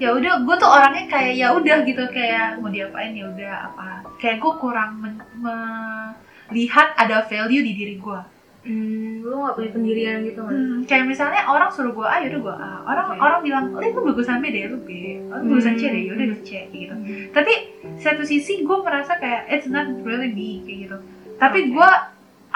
ya 0.00 0.16
udah 0.16 0.40
gue 0.48 0.56
tuh 0.56 0.70
orangnya 0.72 1.04
kayak 1.12 1.32
ya 1.36 1.52
udah 1.52 1.84
gitu 1.84 2.04
kayak 2.08 2.56
mau 2.56 2.72
diapain 2.72 3.12
ya 3.12 3.28
udah 3.28 3.52
apa 3.68 4.00
kayak 4.16 4.40
gue 4.40 4.52
kurang 4.56 4.96
melihat 5.36 6.96
ada 6.96 7.28
value 7.28 7.60
di 7.60 7.72
diri 7.76 7.96
gue 8.00 8.20
Hmm, 8.60 9.24
lo 9.24 9.48
gak 9.48 9.56
punya 9.56 9.70
pendirian 9.72 10.20
gitu 10.20 10.44
kan? 10.44 10.52
Hmm, 10.52 10.84
kayak 10.84 11.08
misalnya 11.08 11.48
orang 11.48 11.72
suruh 11.72 11.96
gue 11.96 12.04
A, 12.04 12.20
yaudah 12.20 12.40
gue 12.44 12.56
A. 12.60 12.72
Orang 12.84 13.06
Oke. 13.16 13.24
orang 13.24 13.40
bilang, 13.40 13.64
oh 13.72 13.80
itu 13.80 13.96
bagusan 14.04 14.44
B 14.44 14.52
deh, 14.52 14.68
lu 14.68 14.84
B. 14.84 15.16
Oh, 15.32 15.40
itu 15.40 15.46
bagusan 15.48 15.74
C 15.80 15.82
deh, 15.88 16.02
yaudah 16.12 16.26
lu 16.28 16.36
C 16.44 16.68
gitu. 16.68 16.92
Tapi 17.32 17.52
satu 17.96 18.20
sisi 18.20 18.60
gue 18.60 18.78
merasa 18.84 19.16
kayak 19.16 19.48
it's 19.48 19.64
not 19.64 19.88
really 20.04 20.28
me 20.28 20.60
kayak 20.68 20.78
gitu. 20.84 20.96
Tapi 21.40 21.72
Oke. 21.72 21.72
gue 21.72 21.90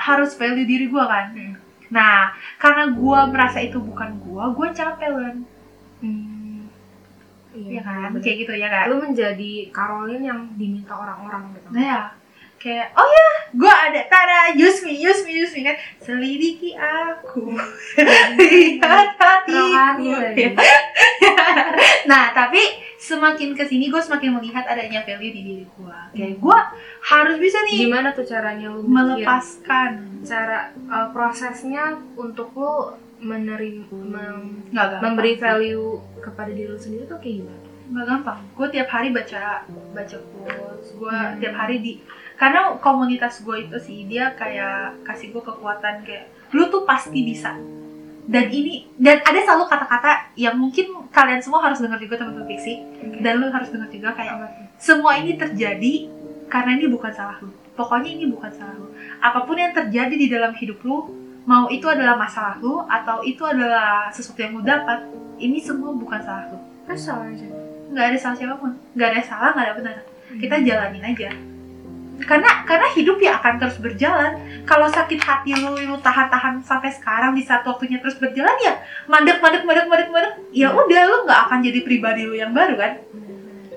harus 0.04 0.36
value 0.36 0.68
diri 0.68 0.86
gue 0.92 1.04
kan. 1.04 1.32
Hmm. 1.32 1.56
Nah, 1.88 2.36
karena 2.60 2.92
gue 2.92 3.20
merasa 3.32 3.58
itu 3.64 3.80
bukan 3.80 4.20
gue, 4.20 4.44
gue 4.52 4.68
capek 4.76 5.10
kan. 5.16 5.36
Hmm. 6.04 6.68
Iya 7.54 7.80
kan? 7.86 8.10
bener. 8.12 8.20
Kayak 8.20 8.36
gitu 8.44 8.52
ya 8.58 8.68
kan? 8.68 8.84
Lo 8.90 8.96
menjadi 9.00 9.52
Caroline 9.72 10.24
yang 10.26 10.40
diminta 10.58 10.92
orang-orang 10.92 11.54
gitu. 11.56 11.68
Nah 11.72 11.82
ya, 11.82 12.00
kayak 12.64 12.96
oh 12.96 13.04
ya, 13.04 13.28
gue 13.52 13.68
ada 13.68 14.00
tada 14.08 14.56
use 14.56 14.80
me, 14.80 14.96
use 14.96 15.20
me, 15.20 15.36
use 15.36 15.52
me 15.52 15.60
kan. 15.62 15.76
Selidiki 16.00 16.72
aku, 16.72 17.52
lihat 18.40 18.80
hatiku. 19.14 20.08
nah, 22.08 22.32
tapi 22.32 22.60
semakin 22.96 23.52
ke 23.52 23.64
sini 23.64 23.88
gue 23.88 24.00
semakin 24.00 24.32
melihat 24.34 24.64
adanya 24.64 25.04
value 25.04 25.28
di 25.28 25.42
diri 25.42 25.64
gue. 25.66 25.96
Kayak 26.12 26.40
gue 26.40 26.58
harus 27.04 27.36
bisa 27.36 27.58
nih 27.62 27.84
Gimana 27.84 28.08
tuh 28.10 28.24
caranya 28.24 28.72
mikir? 28.72 28.88
melepaskan. 28.88 29.90
cara 30.24 30.72
uh, 30.88 31.12
prosesnya 31.12 31.84
untuk 32.16 32.48
lo 32.54 32.96
menerima 33.20 33.92
mem- 33.92 34.64
memberi 34.72 35.36
value 35.36 36.00
kepada 36.18 36.48
diri 36.48 36.64
lo 36.66 36.80
sendiri 36.80 37.04
tuh 37.04 37.20
kayak 37.20 37.44
gimana? 37.44 37.60
nggak 37.84 38.04
gampang. 38.08 38.40
Gue 38.56 38.68
tiap 38.70 38.88
hari 38.88 39.12
baca 39.12 39.60
baca 39.92 40.16
quotes. 40.16 40.96
Gue 40.96 41.12
Hmm. 41.12 41.36
tiap 41.36 41.52
hari 41.54 41.76
di 41.78 42.00
karena 42.34 42.74
komunitas 42.82 43.42
gue 43.46 43.66
itu 43.66 43.78
sih 43.78 43.98
dia 44.10 44.34
kayak 44.34 45.06
kasih 45.06 45.30
gue 45.30 45.42
kekuatan 45.42 46.02
kayak 46.02 46.30
lu 46.50 46.66
tuh 46.70 46.82
pasti 46.82 47.22
bisa. 47.22 47.54
Dan 48.24 48.48
ini 48.48 48.88
dan 48.96 49.20
ada 49.20 49.36
selalu 49.36 49.68
kata-kata 49.68 50.32
yang 50.34 50.56
mungkin 50.56 51.06
kalian 51.12 51.44
semua 51.44 51.60
harus 51.60 51.76
dengar 51.76 52.00
juga 52.00 52.16
teman-teman 52.16 52.48
fiksi 52.48 52.80
dan 53.20 53.36
lu 53.36 53.52
harus 53.52 53.68
dengar 53.68 53.92
juga 53.92 54.16
kayak 54.16 54.48
semua 54.80 55.20
ini 55.20 55.36
terjadi 55.36 56.08
karena 56.48 56.80
ini 56.80 56.86
bukan 56.88 57.12
salah 57.12 57.36
lu. 57.44 57.52
Pokoknya 57.74 58.10
ini 58.16 58.24
bukan 58.30 58.48
salah 58.54 58.74
lu. 58.80 58.88
Apa 59.20 59.44
pun 59.44 59.60
yang 59.60 59.76
terjadi 59.76 60.14
di 60.14 60.30
dalam 60.30 60.56
hidup 60.56 60.80
lu, 60.86 61.10
mau 61.44 61.68
itu 61.68 61.84
adalah 61.84 62.16
masalah 62.16 62.56
lu 62.62 62.80
atau 62.86 63.20
itu 63.26 63.44
adalah 63.44 64.08
sesuatu 64.08 64.40
yang 64.40 64.56
lu 64.56 64.62
dapat, 64.64 65.04
ini 65.36 65.60
semua 65.60 65.92
bukan 65.92 66.20
salah 66.24 66.48
lu. 66.48 66.58
Salah 66.96 67.28
aja. 67.28 67.48
Nggak 67.92 68.06
ada 68.08 68.18
salah 68.18 68.36
siapa 68.38 68.54
pun. 68.56 68.72
Nggak 68.96 69.08
ada 69.12 69.22
salah, 69.22 69.50
nggak 69.52 69.66
ada 69.66 69.74
benar. 69.76 69.96
Kita 70.40 70.56
jalanin 70.64 71.04
aja. 71.04 71.53
Karena 72.22 72.62
karena 72.62 72.86
hidup 72.94 73.18
ya 73.18 73.42
akan 73.42 73.58
terus 73.58 73.76
berjalan. 73.82 74.38
Kalau 74.62 74.86
sakit 74.86 75.18
hati 75.18 75.58
lu, 75.58 75.74
lu 75.74 75.98
tahan-tahan 75.98 76.62
sampai 76.62 76.94
sekarang 76.94 77.34
di 77.34 77.42
saat 77.42 77.66
waktunya 77.66 77.98
terus 77.98 78.16
berjalan 78.16 78.54
ya 78.62 78.78
mandek 79.10 79.42
mandek 79.42 79.66
mandek 79.66 79.86
mandek 79.90 80.08
mandek. 80.14 80.34
Ya 80.54 80.70
udah 80.70 81.00
lu 81.10 81.16
nggak 81.26 81.40
akan 81.50 81.58
jadi 81.60 81.80
pribadi 81.82 82.22
lu 82.24 82.38
yang 82.38 82.54
baru 82.54 82.78
kan 82.78 82.92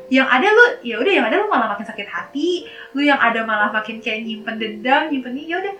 yang 0.08 0.24
ada 0.24 0.48
lu 0.48 0.66
ya 0.88 1.04
udah 1.04 1.14
yang 1.20 1.26
ada 1.28 1.36
lu 1.44 1.52
malah 1.52 1.68
makin 1.76 1.84
sakit 1.84 2.08
hati 2.08 2.64
lu 2.96 3.04
yang 3.04 3.20
ada 3.20 3.44
malah 3.44 3.68
makin 3.76 4.00
kayak 4.00 4.24
nyimpen 4.24 4.56
dendam 4.56 5.12
nyimpen 5.12 5.36
ini 5.36 5.52
ya 5.52 5.60
udah 5.60 5.76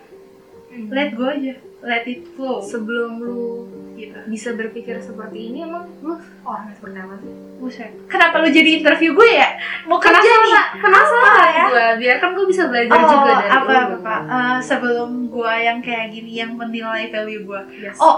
Hmm. 0.68 0.92
let 0.92 1.16
go 1.16 1.32
aja 1.32 1.56
let 1.80 2.04
it 2.04 2.28
flow 2.36 2.60
sebelum 2.60 3.24
lu 3.24 3.64
gitu. 4.00 4.18
Bisa 4.24 4.48
berpikir 4.52 4.96
seperti 4.98 5.50
ini 5.50 5.58
emang 5.62 5.90
lu 5.98 6.14
orangnya 6.42 6.74
seperti 6.74 6.96
apa 6.96 7.14
sih? 7.18 7.32
buset. 7.58 7.90
Kenapa 8.06 8.38
lu 8.38 8.48
jadi 8.48 8.70
interview 8.78 9.10
gue 9.12 9.30
ya? 9.34 9.50
Mau 9.84 9.98
kerja 9.98 10.22
nih 10.22 10.52
penasaran 10.78 11.48
ya? 11.50 11.64
gue 11.66 11.86
biar 11.98 12.16
kan 12.16 12.30
gue 12.32 12.46
bisa 12.46 12.62
belajar 12.64 12.94
oh 12.94 13.08
juga 13.08 13.30
dari 13.34 13.48
apa 13.50 13.66
lu. 13.66 13.74
apa 13.74 13.94
apa. 13.98 14.16
Eh, 14.22 14.58
sebelum 14.62 15.10
gue 15.26 15.52
yang 15.58 15.78
kayak 15.78 16.06
gini 16.08 16.32
yang 16.36 16.54
menilai 16.54 17.10
value 17.10 17.42
gue 17.42 17.60
Yes. 17.80 17.98
oh 17.98 18.14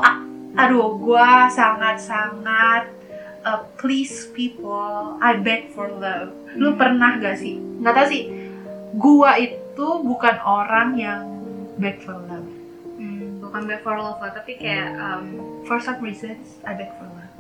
aduh 0.52 0.92
gue 0.92 1.28
sangat 1.48 1.96
sangat 1.96 2.90
uh, 3.42 3.64
please 3.76 4.28
people 4.30 5.16
I 5.18 5.38
beg 5.38 5.70
for 5.70 5.88
love. 5.88 6.34
Lu 6.52 6.74
Hmm. 6.74 6.76
pernah 6.76 7.16
gak 7.16 7.38
sih? 7.38 7.54
Nggak 7.56 7.94
tahu 7.94 8.06
sih. 8.06 8.22
Gue 8.92 9.30
itu 9.38 9.88
bukan 10.02 10.36
orang 10.42 10.98
yang 10.98 11.22
beg 11.76 12.02
for 12.02 12.18
love 12.20 12.49
bukan 13.50 13.66
back 13.66 13.82
for 13.82 13.98
love 13.98 14.14
lah, 14.16 14.30
tapi 14.30 14.54
kayak 14.54 14.94
um, 14.94 15.24
for 15.66 15.76
some 15.76 15.98
reasons 15.98 16.62
I 16.62 16.70
beg 16.72 16.86
for 16.94 17.02
love. 17.04 17.34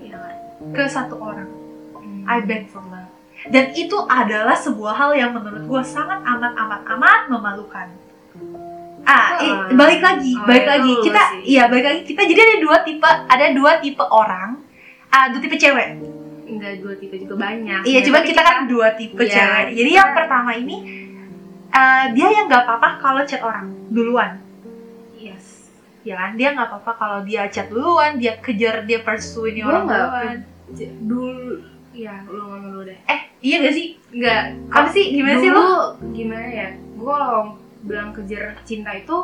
Ya 0.00 0.16
ke 0.66 0.88
satu 0.88 1.20
orang. 1.20 1.44
Hmm. 1.92 2.24
I 2.24 2.40
beg 2.40 2.72
for 2.72 2.80
love. 2.82 3.12
Dan 3.44 3.76
itu 3.76 3.92
adalah 4.02 4.56
sebuah 4.56 4.96
hal 4.96 5.12
yang 5.12 5.30
menurut 5.30 5.60
gue 5.62 5.82
sangat 5.84 6.24
amat 6.24 6.56
amat 6.56 6.80
amat 6.88 7.20
memalukan. 7.28 7.92
Ah 9.04 9.36
Ah. 9.36 9.68
balik 9.68 10.00
lagi 10.00 10.32
Oh, 10.32 10.48
balik 10.48 10.64
itu 10.64 10.72
lagi. 10.72 10.92
kita 11.04 11.22
sih. 11.28 11.40
iya 11.46 11.68
balik 11.68 11.84
lagi. 11.84 12.00
Kita 12.02 12.24
jadi 12.24 12.40
ada 12.40 12.56
dua 12.58 12.76
tipe 12.80 13.04
ada 13.04 13.46
dua 13.52 13.72
tipe 13.76 14.00
orang. 14.00 14.56
Ah 15.10 15.28
dua 15.28 15.40
tipe 15.44 15.60
cewek. 15.60 16.00
Enggak 16.46 16.80
dua 16.80 16.96
tipe 16.96 17.20
juga 17.20 17.36
banyak. 17.38 17.84
Iya 17.84 17.92
Ya, 17.92 18.00
coba 18.02 18.18
tapi 18.18 18.28
kita 18.32 18.40
kan 18.40 18.56
dua 18.64 18.88
tipe 18.96 19.20
Iya, 19.20 19.28
cewek. 19.30 19.64
Jadi 19.76 19.84
kita- 19.86 19.98
yang 20.00 20.10
pertama 20.16 20.50
ini 20.56 20.76
eh, 21.70 22.04
dia 22.16 22.28
yang 22.32 22.48
nggak 22.48 22.64
apa-apa 22.64 22.88
kalau 22.96 23.20
chat 23.22 23.44
orang. 23.44 23.68
Duluan 23.92 24.40
ya 26.04 26.14
kan? 26.14 26.30
Dia 26.34 26.52
nggak 26.52 26.68
apa-apa 26.70 26.92
kalau 26.94 27.18
dia 27.22 27.48
chat 27.48 27.66
duluan 27.66 28.16
dia 28.16 28.36
kejar 28.38 28.84
dia 28.84 29.00
pursue 29.00 29.48
ini 29.48 29.60
Gua 29.60 29.70
orang 29.72 29.82
nggak 29.84 30.00
duluan. 30.00 30.36
dulu 31.00 31.52
ya 31.92 32.14
lu 32.24 32.40
ngomong 32.40 32.62
dulu 32.66 32.80
deh. 32.84 32.98
Eh 33.06 33.20
iya 33.40 33.56
gak 33.60 33.72
sih? 33.72 33.86
Enggak 34.10 34.42
apa 34.68 34.88
sih? 34.88 35.04
Gimana 35.10 35.36
sih 35.38 35.48
lu? 35.48 35.66
Gimana 36.10 36.46
ya? 36.46 36.68
Gue 36.94 37.08
kalau 37.10 37.42
bilang 37.80 38.10
kejar 38.10 38.56
cinta 38.62 38.90
itu 38.92 39.16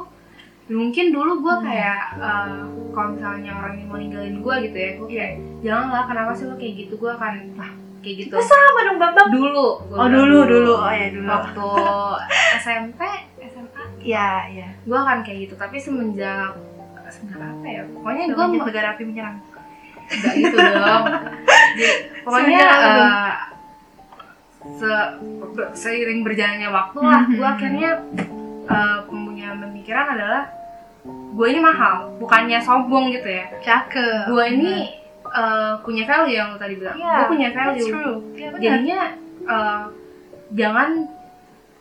mungkin 0.68 1.10
dulu 1.10 1.32
gue 1.40 1.54
Hmm. 1.56 1.66
kayak 1.66 2.00
eh, 2.16 2.62
kalau 2.90 3.08
misalnya 3.10 3.50
orang 3.52 3.74
yang 3.74 3.88
mau 3.88 3.98
ninggalin 3.98 4.38
gue 4.38 4.54
gitu 4.64 4.76
ya 4.76 4.90
gue 4.94 5.08
kayak 5.08 5.32
janganlah 5.60 6.02
kenapa 6.06 6.30
sih 6.30 6.44
lo 6.44 6.54
kayak 6.54 6.74
gitu? 6.78 6.94
Gue 6.94 7.10
akan 7.10 7.34
lah 7.56 7.70
kayak 8.00 8.16
gitu. 8.22 8.32
Kita 8.32 8.46
sama 8.46 8.80
dong 8.86 8.98
Bambang. 8.98 9.28
Dulu. 9.30 9.68
Gua 9.90 9.96
oh 9.98 10.08
dulu 10.08 10.38
dulu. 10.46 10.74
oh 10.78 10.92
ya 10.92 11.08
dulu. 11.10 11.26
Waktu 11.26 11.68
SMP 12.62 13.00
SMA 13.42 13.82
ya 14.00 14.28
ya 14.48 14.68
gue 14.78 14.94
akan 14.96 15.18
kayak 15.20 15.38
gitu. 15.44 15.54
Tapi 15.56 15.76
semenjak 15.76 16.54
semenjak 17.10 17.40
apa 17.42 17.66
ya 17.66 17.82
pokoknya 17.88 18.24
gue 18.26 18.34
Semenjak 18.40 18.66
negara 18.66 18.88
api 18.90 19.04
menyerang 19.04 19.36
Enggak 20.10 20.34
gitu 20.34 20.56
dong. 20.58 21.04
Jadi, 21.70 21.86
pokoknya 22.26 22.60
eh, 22.66 23.30
se- 24.72 25.12
seiring 25.72 26.20
berjalannya 26.20 26.66
waktu 26.68 26.98
lah, 27.00 27.22
Mhm. 27.22 27.32
gue 27.32 27.46
akhirnya 27.48 27.90
eh, 28.66 28.98
punya 29.04 29.48
pemikiran 29.56 30.06
adalah 30.10 30.42
gue 31.06 31.46
ini 31.48 31.60
mahal, 31.60 32.10
bukannya 32.18 32.58
sombong 32.58 33.10
gitu 33.10 33.28
ya. 33.28 33.46
cakep 33.60 34.26
Gue 34.26 34.44
ini 34.50 34.74
eh, 35.24 35.72
punya 35.80 36.02
value 36.04 36.34
yang 36.34 36.50
lo 36.50 36.58
tadi 36.58 36.74
bilang. 36.74 36.96
Iya, 36.96 37.14
gue 37.14 37.26
punya 37.28 37.48
value. 37.52 37.86
true 37.86 38.14
ya, 38.34 38.48
benar. 38.48 38.60
Jadinya 38.60 39.00
jangan 40.50 40.88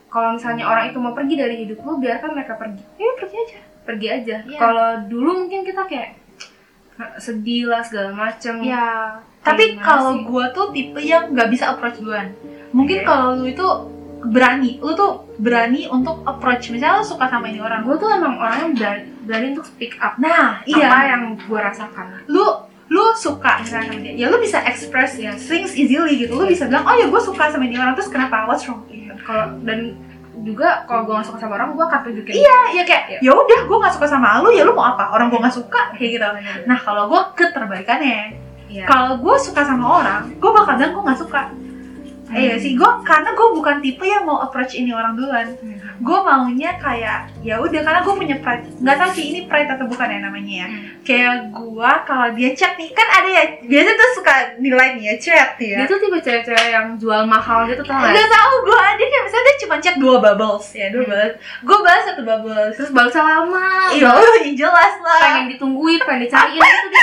kalau 0.07 0.29
misalnya 0.33 0.65
orang 0.65 0.85
itu 0.87 0.97
mau 0.97 1.13
pergi 1.13 1.33
dari 1.33 1.55
hidup 1.59 1.81
lo, 1.81 1.97
biarkan 1.97 2.29
mereka 2.31 2.53
pergi. 2.55 2.81
Iya, 2.95 3.11
pergi 3.15 3.35
aja 3.39 3.59
Pergi 3.89 4.07
aja. 4.13 4.37
Iya. 4.45 4.59
Kalau 4.61 4.89
dulu 5.09 5.29
mungkin 5.45 5.65
kita 5.65 5.89
kayak 5.89 6.21
sedih 7.17 7.73
lah 7.73 7.81
segala 7.81 8.13
macem. 8.13 8.61
ya 8.61 9.17
tapi 9.39 9.79
gimana 9.79 9.85
kalau 9.87 10.11
gue 10.27 10.45
tuh 10.51 10.67
tipe 10.75 10.99
yang 10.99 11.31
nggak 11.31 11.49
bisa 11.49 11.71
approach 11.73 11.97
duluan. 12.03 12.35
Mungkin 12.75 13.01
Oke. 13.01 13.07
kalau 13.07 13.27
lu 13.39 13.47
itu 13.47 13.67
berani 14.19 14.83
lu 14.83 14.91
tuh 14.93 15.25
berani 15.39 15.87
untuk 15.87 16.21
approach. 16.27 16.69
Misalnya 16.75 16.99
lu 16.99 17.05
suka 17.07 17.31
sama 17.31 17.47
ini 17.47 17.63
orang. 17.63 17.87
Gue 17.87 17.95
tuh 17.95 18.11
emang 18.11 18.35
orangnya 18.35 18.67
berani, 18.75 19.03
berani 19.23 19.45
untuk 19.55 19.67
speak 19.71 19.95
up 20.03 20.19
nah 20.19 20.59
apa 20.59 20.67
iya. 20.67 21.15
yang 21.15 21.39
gue 21.39 21.59
rasakan. 21.59 22.27
Lu 22.27 22.67
lu 22.89 23.05
suka 23.15 23.63
misalnya 23.63 23.95
sama 23.95 24.01
dia. 24.03 24.13
Ya 24.19 24.25
lu 24.27 24.37
bisa 24.43 24.59
express 24.67 25.15
ya. 25.15 25.31
Things 25.39 25.71
easily 25.73 26.19
gitu. 26.19 26.35
Lu 26.35 26.45
bisa 26.45 26.67
bilang 26.67 26.83
oh 26.83 26.95
ya 26.99 27.07
gue 27.07 27.21
suka 27.23 27.47
sama 27.47 27.63
ini 27.63 27.79
orang. 27.79 27.95
Terus 27.95 28.11
kenapa? 28.11 28.43
What's 28.43 28.67
wrong 28.67 28.83
gitu. 28.91 29.15
kalau 29.23 29.55
dan 29.63 29.95
juga 30.39 30.83
kalau 30.83 31.03
gue 31.03 31.13
gak 31.13 31.27
suka 31.27 31.37
sama 31.37 31.53
orang 31.55 31.73
gue 31.73 31.83
akan 31.83 31.99
tunjukin 32.01 32.33
iya 32.33 32.59
ya 32.71 32.83
kayak 32.83 33.03
Iya. 33.09 33.19
ya 33.21 33.31
udah 33.33 33.59
gue 33.65 33.77
nggak 33.77 33.93
suka 33.93 34.07
sama 34.07 34.39
lu 34.39 34.49
ya 34.49 34.63
lu 34.63 34.71
mau 34.71 34.87
apa 34.87 35.09
orang 35.09 35.27
gue 35.27 35.35
nggak 35.37 35.51
suka 35.53 35.81
kayak 35.93 36.09
gitu 36.15 36.23
nah 36.23 36.39
nah 36.65 36.77
kalau 36.77 37.03
gue 37.07 37.21
keterbalikannya 37.35 38.39
iya 38.67 38.85
kalau 38.85 39.17
gue 39.17 39.35
suka 39.37 39.61
sama 39.61 39.99
orang 39.99 40.21
gue 40.31 40.51
bakal 40.51 40.73
bilang 40.75 40.93
gue 40.93 41.03
nggak 41.05 41.19
suka 41.19 41.43
Hmm. 42.29 42.37
Iya 42.37 42.61
sih, 42.61 42.77
gue 42.77 42.85
karena 43.01 43.33
gue 43.33 43.47
bukan 43.57 43.81
tipe 43.81 44.05
yang 44.05 44.21
mau 44.21 44.37
approach 44.37 44.77
ini 44.77 44.93
orang 44.93 45.17
duluan. 45.17 45.49
Mhm. 45.49 45.88
Gue 45.99 46.19
maunya 46.21 46.71
kayak 46.75 47.19
ya 47.39 47.55
udah 47.55 47.81
karena 47.81 47.99
gue 47.99 48.15
punya 48.15 48.37
pride. 48.39 48.63
Nggak 48.77 48.97
tahu 48.97 49.11
sih 49.11 49.25
ini 49.27 49.39
pride 49.45 49.69
atau 49.69 49.85
bukan 49.85 50.07
ya 50.07 50.19
namanya 50.21 50.53
ya. 50.55 50.67
Hmm. 50.67 50.81
kayak 51.01 51.33
gue 51.49 51.91
kalau 52.05 52.27
dia 52.31 52.49
chat 52.53 52.73
nih 52.75 52.89
kan 52.89 53.07
ada 53.09 53.27
ya 53.27 53.43
biasa 53.61 53.89
tuh 53.91 54.09
suka 54.15 54.33
nilai 54.57 54.87
nih 54.95 55.05
ya 55.05 55.15
chat 55.17 55.49
ya. 55.57 55.75
Dia 55.77 55.85
tuh 55.85 55.97
tipe 55.97 56.17
cewek-cewek 56.17 56.67
yang 56.69 56.87
jual 56.95 57.23
mahal 57.23 57.65
gitu 57.65 57.81
tau 57.81 57.97
gak? 57.97 58.13
Gak 58.13 58.27
tau 58.29 58.53
gue 58.61 58.83
dia 58.95 59.07
kayak 59.07 59.23
misalnya 59.25 59.45
dia 59.45 59.57
cuma 59.59 59.75
chat 59.77 59.95
dua 59.97 60.15
bubbles 60.17 60.67
ya 60.71 60.87
dua 60.89 61.01
Hmm. 61.01 61.11
bubbles. 61.11 61.35
Gue 61.61 61.77
balas 61.79 62.03
satu 62.05 62.21
bubbles. 62.21 62.73
Terus 62.73 62.91
balasnya 62.91 63.23
lama. 63.23 63.69
Iya 63.91 64.11
yang 64.43 64.55
jelas 64.55 64.93
lah. 64.99 65.21
Pengen 65.21 65.45
ditungguin, 65.51 65.99
pengen 65.99 66.21
dicariin 66.23 66.59
gitu 66.59 66.99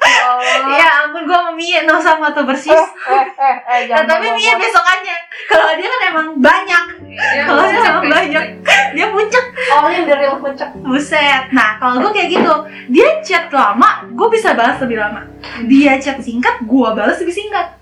dia 0.00 0.24
Allah 0.24 0.72
ya 0.72 0.88
ampun 1.04 1.28
gue 1.28 1.36
sama 1.36 1.52
Mia 1.52 1.84
no 1.84 2.00
sama 2.00 2.32
tuh 2.32 2.48
persis. 2.48 2.72
Eh, 2.72 3.24
eh, 3.36 3.56
eh, 3.60 3.80
Nah, 3.86 4.08
tapi 4.08 4.32
Mia 4.32 4.56
besokannya 4.56 5.16
kalau 5.44 5.76
dia 5.76 5.86
kan 5.86 6.00
emang 6.08 6.28
banyak 6.40 6.84
Ya, 6.96 6.99
kalau 7.42 7.62
dia 7.62 7.72
puncak, 7.72 7.88
emang 7.88 8.02
puncak. 8.02 8.12
banyak 8.12 8.44
dia 8.90 9.06
puncak. 9.08 9.44
Oh, 9.70 9.86
yang 9.86 10.04
dari 10.04 10.22
yang 10.24 10.38
puncak. 10.38 10.68
Buset. 10.76 11.42
Nah 11.50 11.70
kalau 11.76 11.94
gue 12.00 12.10
kayak 12.12 12.28
gitu 12.30 12.54
dia 12.88 13.08
chat 13.20 13.48
lama 13.48 14.06
gue 14.06 14.28
bisa 14.28 14.52
balas 14.52 14.78
lebih 14.78 14.98
lama. 14.98 15.26
Dia 15.64 15.96
chat 15.96 16.18
singkat 16.18 16.62
gue 16.62 16.88
balas 16.90 17.18
lebih 17.18 17.34
singkat. 17.34 17.78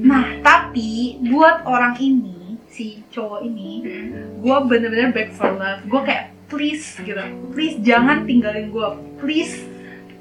Nah 0.00 0.38
tapi 0.40 1.22
buat 1.24 1.64
orang 1.64 1.94
ini 1.96 2.58
si 2.66 3.02
cowok 3.08 3.40
ini 3.42 3.70
gue 4.38 4.56
bener-bener 4.64 5.10
back 5.10 5.30
for 5.30 5.50
love. 5.50 5.82
Gue 5.84 6.02
kayak 6.02 6.34
please 6.46 6.98
gitu. 6.98 7.18
Please 7.50 7.78
jangan 7.80 8.22
tinggalin 8.22 8.68
gue 8.68 8.88
please 9.16 9.64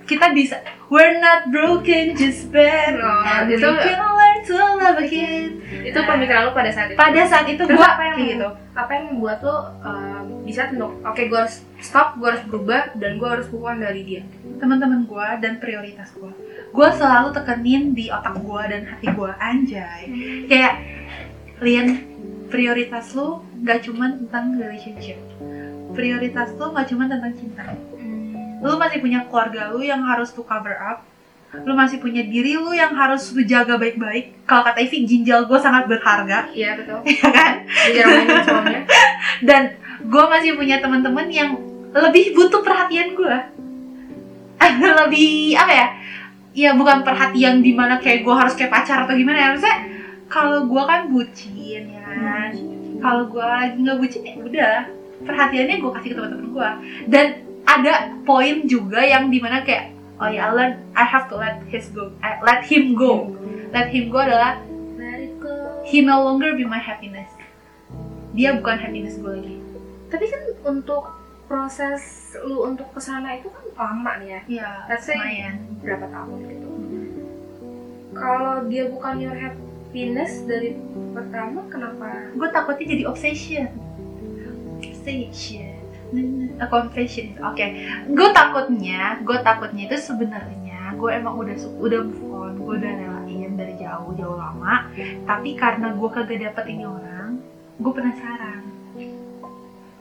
kita 0.03 0.31
bisa 0.31 0.59
we're 0.87 1.15
not 1.17 1.47
broken 1.47 2.11
just 2.13 2.51
bad 2.51 2.99
Oh, 2.99 3.23
and 3.23 3.47
we 3.47 3.55
itu- 3.55 3.63
can 3.79 3.97
learn 3.97 4.22
to 4.41 4.57
love 4.57 4.97
again 4.97 5.61
Itu 5.85 5.99
pemikiran 6.01 6.49
lu 6.49 6.51
pada 6.57 6.73
saat 6.73 6.89
itu? 6.89 6.97
Pada 6.97 7.21
saat 7.29 7.45
itu 7.45 7.61
Terus 7.61 7.77
gue 7.77 7.85
apa 7.85 8.03
yang 8.09 8.17
gitu. 8.17 8.49
apa 8.73 8.91
yang 8.97 9.05
membuat 9.13 9.39
lo 9.45 9.53
uh, 9.85 10.21
bisa 10.43 10.65
untuk 10.73 10.97
oke 11.05 11.21
gue 11.29 11.39
harus 11.39 11.61
stop 11.77 12.17
gue 12.17 12.25
harus 12.25 12.43
berubah 12.49 12.97
dan 12.97 13.21
gue 13.21 13.29
harus 13.29 13.45
move 13.53 13.69
dari 13.77 14.01
dia? 14.01 14.23
Teman-teman 14.57 15.05
gue 15.05 15.27
dan 15.39 15.61
prioritas 15.61 16.09
gue 16.17 16.33
gue 16.73 16.89
selalu 16.97 17.29
tekenin 17.37 17.93
di 17.93 18.09
otak 18.09 18.33
gue 18.41 18.61
dan 18.65 18.81
hati 18.89 19.07
gue 19.13 19.31
anjay. 19.37 20.01
Kayak 20.49 20.75
Lian 21.61 21.89
prioritas 22.49 23.13
lu 23.13 23.45
gak 23.61 23.85
cuma 23.85 24.09
tentang 24.09 24.57
relationship. 24.57 25.21
Prioritas 25.93 26.49
lu 26.57 26.73
gak 26.73 26.89
cuma 26.89 27.05
tentang 27.05 27.33
cinta. 27.37 27.77
Lu 28.65 28.73
masih 28.81 28.99
punya 29.05 29.29
keluarga 29.29 29.69
lu 29.69 29.85
yang 29.85 30.01
harus 30.01 30.33
lu 30.33 30.41
cover 30.41 30.73
up 30.81 31.05
lu 31.61 31.77
masih 31.77 32.01
punya 32.01 32.25
diri 32.25 32.57
lu 32.57 32.73
yang 32.73 32.97
harus 32.97 33.29
lu 33.37 33.45
jaga 33.45 33.77
baik-baik. 33.77 34.33
Kalau 34.49 34.65
kata 34.65 34.81
Ivy 34.81 35.05
ginjal 35.05 35.45
gue 35.45 35.59
sangat 35.61 35.85
berharga. 35.85 36.49
Iya 36.49 36.81
betul. 36.81 36.99
Ya 37.13 37.29
kan? 37.29 37.53
Dan 39.47 39.61
gue 40.01 40.23
masih 40.33 40.57
punya 40.57 40.81
teman-teman 40.81 41.29
yang 41.29 41.53
lebih 41.93 42.33
butuh 42.33 42.65
perhatian 42.65 43.13
gue 43.13 43.37
lebih 45.05 45.53
apa 45.53 45.71
ya? 45.71 45.87
Ya 46.53 46.69
bukan 46.73 47.05
perhatian 47.05 47.61
di 47.61 47.73
mana 47.77 48.01
kayak 48.01 48.25
gue 48.25 48.33
harus 48.33 48.57
kayak 48.57 48.73
pacar 48.73 49.05
atau 49.05 49.13
gimana 49.13 49.37
ya. 49.37 49.47
Maksudnya 49.53 49.77
kalau 50.25 50.65
gue 50.65 50.83
kan 50.89 51.13
bucin 51.13 51.83
ya 51.85 52.01
kan? 52.01 52.51
Kalau 52.97 53.29
gue 53.29 53.45
lagi 53.45 53.77
nggak 53.77 53.97
bucin 54.01 54.25
ya 54.25 54.33
udah. 54.41 54.77
Perhatiannya 55.23 55.75
gue 55.77 55.91
kasih 56.01 56.09
ke 56.11 56.15
teman-teman 56.17 56.47
gue 56.49 56.69
dan 57.07 57.25
ada 57.63 58.11
poin 58.27 58.67
juga 58.67 58.99
yang 58.99 59.31
di 59.31 59.39
mana 59.39 59.63
kayak 59.63 59.92
oh 60.17 60.27
ya 60.27 60.49
I 60.49 60.53
learn. 60.53 60.73
I 60.93 61.05
have 61.05 61.29
to 61.29 61.35
let 61.35 61.61
his 61.67 61.89
go. 61.89 62.13
I- 62.19 62.41
let 62.41 62.65
him 62.65 62.93
go. 62.93 63.33
Let 63.69 63.89
him 63.89 64.09
go 64.09 64.21
adalah 64.21 64.61
he 65.83 65.99
no 65.99 66.23
longer 66.23 66.53
be 66.53 66.63
my 66.63 66.79
happiness. 66.79 67.27
Dia 68.33 68.55
bukan 68.55 68.77
happiness 68.77 69.17
gue 69.17 69.29
lagi. 69.29 69.57
Tapi 70.09 70.25
kan 70.25 70.41
untuk 70.65 71.03
proses 71.45 72.01
lu 72.41 72.65
untuk 72.65 72.89
ke 72.89 73.01
sana 73.01 73.37
itu 73.37 73.49
kan 73.49 73.65
lama 73.75 74.11
nih 74.17 74.29
ya. 74.29 74.41
Iya, 74.47 74.69
Let's 74.89 75.05
say- 75.05 75.17
lumayan. 75.19 75.55
berapa 75.83 76.05
tahun 76.07 76.39
gitu. 76.47 76.69
Kalau 78.13 78.55
dia 78.69 78.83
bukan 78.87 79.15
your 79.19 79.35
happiness 79.35 80.45
dari 80.45 80.77
pertama 81.13 81.65
kenapa? 81.67 82.29
Gue 82.33 82.49
takutnya 82.49 82.85
jadi 82.89 83.03
obsession. 83.05 83.67
Obsession. 84.79 85.72
A 86.59 86.65
confession. 86.69 87.37
Oke. 87.43 87.65
Gue 88.11 88.29
takutnya, 88.31 89.19
gue 89.25 89.37
takutnya 89.41 89.83
itu 89.89 89.97
sebenarnya 89.97 90.63
gue 90.93 91.09
emang 91.09 91.35
udah 91.41 91.55
udah 91.81 91.99
move 92.05 92.23
on, 92.31 92.51
gue 92.55 92.73
udah 92.79 92.93
relain 92.95 93.51
dari 93.57 93.73
jauh 93.75 94.13
jauh 94.15 94.37
lama. 94.37 94.87
Tapi 95.25 95.57
karena 95.57 95.91
gue 95.91 96.09
kagak 96.09 96.39
dapet 96.39 96.65
ini 96.69 96.83
orang, 96.85 97.41
gue 97.81 97.91
penasaran. 97.91 98.61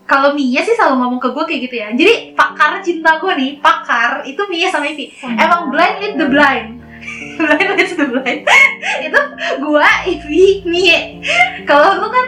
Kalau 0.03 0.37
Mia 0.37 0.61
sih 0.61 0.77
selalu 0.77 1.01
ngomong 1.01 1.21
ke 1.23 1.29
gue 1.33 1.45
kayak 1.49 1.61
gitu 1.71 1.77
ya. 1.81 1.89
Jadi 1.97 2.15
pakar 2.37 2.85
cinta 2.85 3.17
gue 3.17 3.33
nih, 3.33 3.51
pakar 3.65 4.29
itu 4.29 4.43
Mia 4.53 4.69
sama 4.69 4.93
Ivy. 4.93 5.07
Emang 5.25 5.73
blind 5.73 5.97
lead 6.05 6.15
the 6.21 6.29
blind. 6.29 6.69
blind 7.41 7.69
leads 7.79 7.95
the 7.97 8.07
blind. 8.07 8.45
itu 9.07 9.21
gua 9.63 9.89
Ivy 10.05 10.67
Mie 10.69 11.23
kalau 11.65 11.99
lu 11.99 12.09
kan 12.11 12.27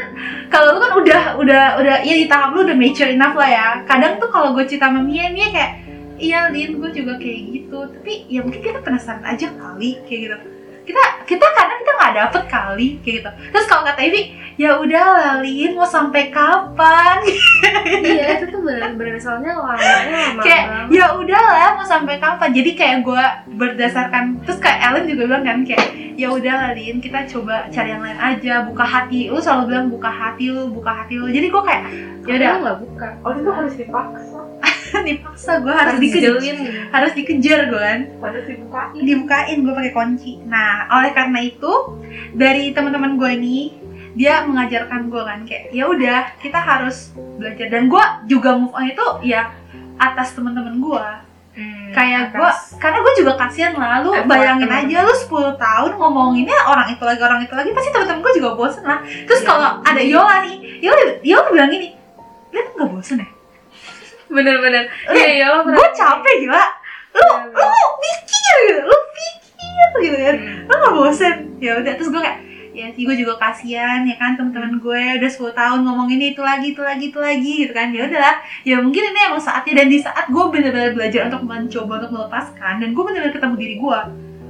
kalau 0.54 0.78
lu 0.78 0.78
kan 0.78 0.92
udah 1.02 1.22
udah 1.42 1.64
udah 1.82 1.96
ya 2.06 2.14
di 2.14 2.30
tahap 2.30 2.54
lu 2.54 2.62
udah 2.62 2.78
mature 2.78 3.10
enough 3.10 3.34
lah 3.34 3.50
ya. 3.50 3.68
Kadang 3.90 4.22
tuh 4.22 4.30
kalau 4.30 4.54
gue 4.54 4.62
cerita 4.70 4.86
sama 4.86 5.02
Mia 5.02 5.26
Mia 5.34 5.50
kayak 5.50 5.72
iya 6.22 6.46
Lin 6.54 6.78
gue 6.78 6.90
juga 6.94 7.18
kayak 7.18 7.40
gitu. 7.50 7.78
Tapi 7.90 8.30
ya 8.30 8.46
mungkin 8.46 8.62
kita 8.62 8.78
penasaran 8.86 9.26
aja 9.26 9.50
kali 9.50 9.98
kayak 10.06 10.20
gitu. 10.30 10.36
Kita 10.86 11.02
kita 11.26 11.42
karena 11.42 11.74
kita 11.82 11.92
nggak 11.98 12.14
dapet 12.22 12.42
kali 12.46 12.88
kayak 13.02 13.14
gitu. 13.18 13.30
Terus 13.50 13.66
kalau 13.66 13.82
kata 13.82 13.98
Ivy 13.98 14.22
ya 14.54 14.78
udah 14.78 15.42
Lin 15.42 15.74
mau 15.74 15.90
sampai 15.90 16.30
kapan 16.30 17.18
benar-benar 18.94 19.22
soalnya 19.22 19.52
lamanya 19.58 20.18
lama 20.34 20.42
kayak 20.42 20.64
ya 20.90 21.06
udahlah 21.14 21.68
mau 21.76 21.86
sampai 21.86 22.16
kapan? 22.22 22.50
Jadi 22.54 22.70
kayak 22.78 22.96
gue 23.02 23.24
berdasarkan 23.58 24.24
terus 24.42 24.58
kayak 24.62 24.78
Ellen 24.90 25.04
juga 25.10 25.22
bilang 25.28 25.44
kan 25.44 25.58
kayak 25.62 25.86
ya 26.14 26.30
udah 26.30 26.74
Lin 26.78 27.02
kita 27.02 27.26
coba 27.26 27.66
cari 27.70 27.90
yang 27.90 28.02
lain 28.02 28.18
aja 28.18 28.62
buka 28.66 28.84
hati. 28.86 29.30
Lu 29.30 29.38
selalu 29.42 29.64
bilang 29.74 29.86
buka 29.90 30.10
hati 30.10 30.44
lu 30.50 30.70
buka 30.70 30.90
hati 31.04 31.14
lu. 31.18 31.26
Jadi 31.28 31.46
gue 31.50 31.62
kayak 31.62 31.82
ya 32.24 32.34
udah. 32.38 32.50
nggak 32.62 32.78
buka? 32.80 33.08
Oh 33.26 33.32
itu 33.34 33.50
harus 33.50 33.74
dipaksa, 33.76 34.40
dipaksa 35.08 35.50
gue 35.60 35.74
harus 35.74 35.98
dikejar. 36.00 36.32
dijelin 36.38 36.58
harus 36.94 37.12
dikejar 37.12 37.60
gue 37.68 37.82
kan 37.82 38.00
harus 38.22 38.44
dibukain. 38.46 39.02
dibukain 39.02 39.58
gue 39.60 39.74
pakai 39.74 39.92
kunci. 39.92 40.32
Nah 40.46 40.86
oleh 40.88 41.10
karena 41.12 41.38
itu 41.42 41.72
dari 42.32 42.70
teman-teman 42.70 43.18
gue 43.18 43.30
ini 43.34 43.83
dia 44.14 44.42
mengajarkan 44.42 45.06
gue 45.06 45.22
kan 45.22 45.38
kayak 45.42 45.70
ya 45.70 45.84
udah 45.84 46.32
kita 46.38 46.56
harus 46.56 47.10
belajar. 47.36 47.66
Dan 47.68 47.86
gue 47.86 48.04
juga 48.26 48.54
move 48.54 48.70
on 48.70 48.86
itu 48.86 49.02
ya 49.22 49.50
atas 49.96 50.32
teman-teman 50.32 50.76
gue 50.76 51.06
Hmm, 51.54 51.94
kayak 51.94 52.34
gue 52.34 52.50
karena 52.76 52.98
gue 52.98 53.14
juga 53.14 53.32
kasihan 53.36 53.70
lah 53.72 54.02
lu 54.02 54.10
Effort 54.10 54.26
bayangin 54.26 54.66
teman-teman. 54.66 54.90
aja 54.90 55.06
lu 55.06 55.14
10 55.14 55.54
tahun 55.56 55.90
ngomonginnya 55.94 56.58
orang 56.64 56.90
itu 56.90 56.98
lagi 57.00 57.22
orang 57.22 57.40
itu 57.40 57.54
lagi 57.54 57.70
pasti 57.70 57.90
teman-teman 57.90 58.20
gue 58.20 58.32
juga 58.34 58.50
bosen 58.52 58.82
lah. 58.82 58.98
Terus 59.24 59.38
Iya. 59.38 59.48
kalau 59.48 59.70
ada 59.80 60.02
Yola 60.02 60.36
nih 60.42 60.54
Yola 60.80 61.02
Yola 61.22 61.48
bilang 61.48 61.70
gini 61.70 61.94
lihat 62.50 62.74
nggak 62.74 62.88
bosen 62.88 63.18
ya? 63.18 63.28
Bener-bener 64.26 64.82
iya 65.12 65.28
iya 65.32 65.46
lo 65.48 65.62
gue 65.62 65.78
capek 65.92 66.34
gila. 66.40 66.64
Lu 67.12 67.22
Iya, 67.22 67.70
lu 67.70 67.86
mikir 68.02 68.54
gitu 68.66 68.80
lu 68.82 68.96
pikir 69.08 69.88
gitu 70.02 70.16
kan 70.18 70.36
Hmm. 70.36 70.66
lu 70.66 70.74
nggak 70.74 70.94
bosen. 70.96 71.34
Ya 71.58 71.72
udah 71.78 71.92
terus 71.94 72.10
gue 72.10 72.18
kayak 72.18 72.38
ya 72.74 72.90
sih 72.90 73.06
gue 73.06 73.14
juga 73.14 73.38
kasihan 73.38 74.02
ya 74.02 74.18
kan 74.18 74.34
teman-teman 74.34 74.82
gue 74.82 75.02
udah 75.22 75.30
10 75.30 75.54
tahun 75.54 75.78
ngomong 75.86 76.10
ini 76.10 76.34
itu 76.34 76.42
lagi 76.42 76.74
itu 76.74 76.82
lagi 76.82 77.14
itu 77.14 77.18
lagi 77.22 77.52
gitu 77.62 77.72
kan 77.72 77.94
ya 77.94 78.10
udahlah 78.10 78.36
ya 78.66 78.76
mungkin 78.82 79.14
ini 79.14 79.20
emang 79.30 79.38
saatnya 79.38 79.72
dan 79.78 79.86
di 79.86 79.98
saat 80.02 80.26
gue 80.26 80.44
bener-bener 80.50 80.90
belajar 80.90 81.30
untuk 81.30 81.46
mencoba 81.46 82.02
untuk 82.02 82.12
melepaskan 82.18 82.82
dan 82.82 82.88
gue 82.90 83.02
bener-bener 83.06 83.30
ketemu 83.30 83.54
diri 83.54 83.76
gue 83.78 84.00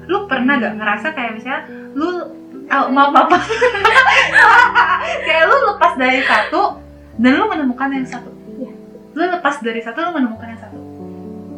lu 0.09 0.19
pernah 0.25 0.57
gak 0.57 0.75
ngerasa 0.81 1.07
kayak 1.13 1.33
misalnya 1.37 1.61
lu 1.93 2.09
oh, 2.65 2.87
maaf 2.89 3.11
maaf 3.13 3.29
maaf. 3.29 3.45
kayak 5.29 5.45
lu 5.45 5.57
lepas 5.77 5.93
dari 6.01 6.21
satu 6.25 6.63
dan 7.21 7.31
lu 7.37 7.45
menemukan 7.45 7.89
yang 7.93 8.09
satu 8.09 8.33
Iya. 8.57 8.73
lu 9.13 9.23
lepas 9.37 9.61
dari 9.61 9.81
satu 9.85 9.99
lu 10.01 10.11
menemukan 10.17 10.49
yang 10.49 10.61
satu 10.65 10.79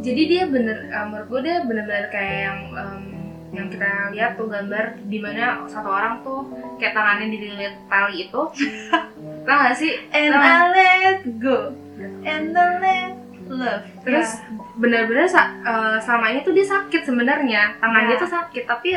jadi 0.03 0.23
dia 0.27 0.43
bener 0.51 0.91
uh, 0.91 1.07
menurut 1.07 1.27
gue 1.31 1.41
dia 1.47 1.57
bener-bener 1.63 2.07
kayak 2.11 2.37
yang 2.51 2.59
um, 2.75 3.16
yang 3.57 3.69
kita 3.69 3.89
lihat 4.13 4.37
tuh 4.37 4.47
gambar 4.47 4.85
di 5.03 5.19
mana 5.19 5.65
satu 5.65 5.89
orang 5.89 6.21
tuh 6.21 6.45
kayak 6.77 6.93
tangannya 6.93 7.27
dililit 7.27 7.75
tali 7.87 8.29
itu. 8.29 8.43
Tau 9.47 9.57
gak 9.59 9.75
sih? 9.75 9.97
And 10.11 10.31
I 10.31 10.61
let 10.69 11.21
go. 11.39 11.73
And 12.23 12.53
I 12.53 12.69
let 12.77 13.15
love. 13.49 13.85
Terus 14.03 14.29
Ya. 14.37 14.53
bener-bener 14.77 15.25
sa- 15.25 15.57
uh, 15.63 15.97
selama 15.97 16.29
ini 16.29 16.43
tuh 16.43 16.53
dia 16.53 16.67
sakit 16.67 17.03
sebenarnya. 17.03 17.79
Tangan 17.79 18.03
Ya. 18.05 18.09
dia 18.09 18.17
tuh 18.19 18.29
sakit 18.29 18.65
tapi 18.65 18.93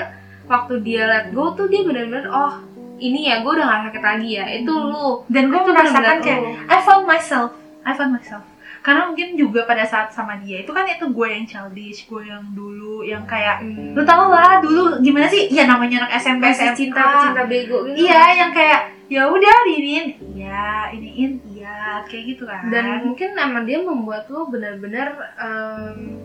waktu 0.45 0.73
dia 0.81 1.05
let 1.05 1.25
go 1.31 1.53
tuh 1.53 1.65
dia 1.65 1.81
bener-bener 1.81 2.27
oh 2.27 2.59
ini 2.97 3.31
ya 3.31 3.39
gue 3.39 3.49
udah 3.49 3.63
gak 3.63 3.81
sakit 3.87 4.03
lagi 4.03 4.29
ya. 4.35 4.45
Itu 4.53 4.73
lu. 4.73 5.23
Dan 5.27 5.47
gue 5.47 5.61
merasakan 5.61 6.19
kayak. 6.19 6.41
I 6.67 6.77
found 6.81 7.05
myself. 7.05 7.55
I 7.81 7.95
found 7.95 8.11
myself 8.11 8.43
karena 8.79 9.07
mungkin 9.07 9.35
juga 9.35 9.63
pada 9.63 9.83
saat 9.83 10.07
sama 10.09 10.39
dia 10.39 10.63
itu 10.63 10.71
kan 10.71 10.83
itu 10.83 11.05
gue 11.05 11.27
yang 11.27 11.43
childish 11.43 12.07
gue 12.07 12.23
yang 12.23 12.43
dulu 12.51 13.01
yang 13.01 13.23
kayak 13.23 13.59
Hmm. 13.59 13.91
lu 13.91 14.01
tau 14.03 14.27
lah 14.27 14.59
dulu 14.59 14.99
gimana 14.99 15.27
sih? 15.27 15.51
Ya 15.51 15.67
namanya 15.67 16.07
anak 16.07 16.15
SMP 16.17 16.47
masih 16.47 16.71
SMA 16.71 16.77
cinta 16.77 17.03
cinta 17.25 17.43
bego 17.43 17.83
gitu 17.85 17.95
iya 17.99 18.23
yang 18.35 18.51
kayak 18.51 18.81
ya 19.09 19.25
udah 19.25 19.57
diinin. 19.65 20.05
Iya 20.37 20.93
iniin. 20.93 21.31
Iya 21.49 22.05
kayak 22.05 22.23
gitu 22.29 22.43
kan. 22.45 22.69
Dan 22.69 23.03
mungkin 23.03 23.33
emang 23.33 23.65
dia 23.65 23.81
membuat 23.81 24.29
lo 24.29 24.45
benar-benar 24.47 25.09
em, 25.35 26.15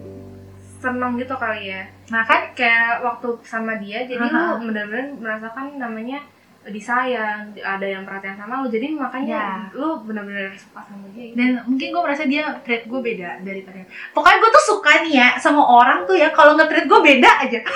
seneng 0.78 1.16
gitu 1.16 1.32
kali 1.34 1.72
ya. 1.72 1.82
Nah 2.12 2.22
kan? 2.22 2.52
Kayak 2.52 3.00
waktu 3.00 3.28
sama 3.42 3.80
dia 3.80 4.04
jadi 4.04 4.20
Aha. 4.20 4.60
lu 4.60 4.68
benar-benar 4.68 5.16
merasakan 5.16 5.80
namanya 5.80 6.20
disayang 6.64 7.52
ada 7.60 7.84
yang 7.84 8.08
perhatian 8.08 8.40
sama 8.40 8.64
lu 8.64 8.72
jadi 8.72 8.96
makanya 8.96 9.68
lu 9.76 10.00
benar-benar 10.00 10.48
suka 10.56 10.80
sama 10.80 11.04
dia 11.12 11.28
gitu. 11.28 11.36
dan 11.36 11.50
mungkin 11.68 11.92
gue 11.92 12.02
merasa 12.02 12.24
dia 12.24 12.48
treat 12.64 12.88
gue 12.88 13.00
beda 13.04 13.44
daripada 13.44 13.84
pokoknya 14.16 14.38
gue 14.40 14.50
tuh 14.50 14.64
suka 14.72 14.92
nih 15.04 15.12
ya 15.20 15.28
sama 15.36 15.60
orang 15.60 16.08
tuh 16.08 16.16
ya 16.16 16.32
kalau 16.32 16.56
nge-treat 16.56 16.88
gue 16.88 17.00
beda 17.00 17.30
aja. 17.44 17.60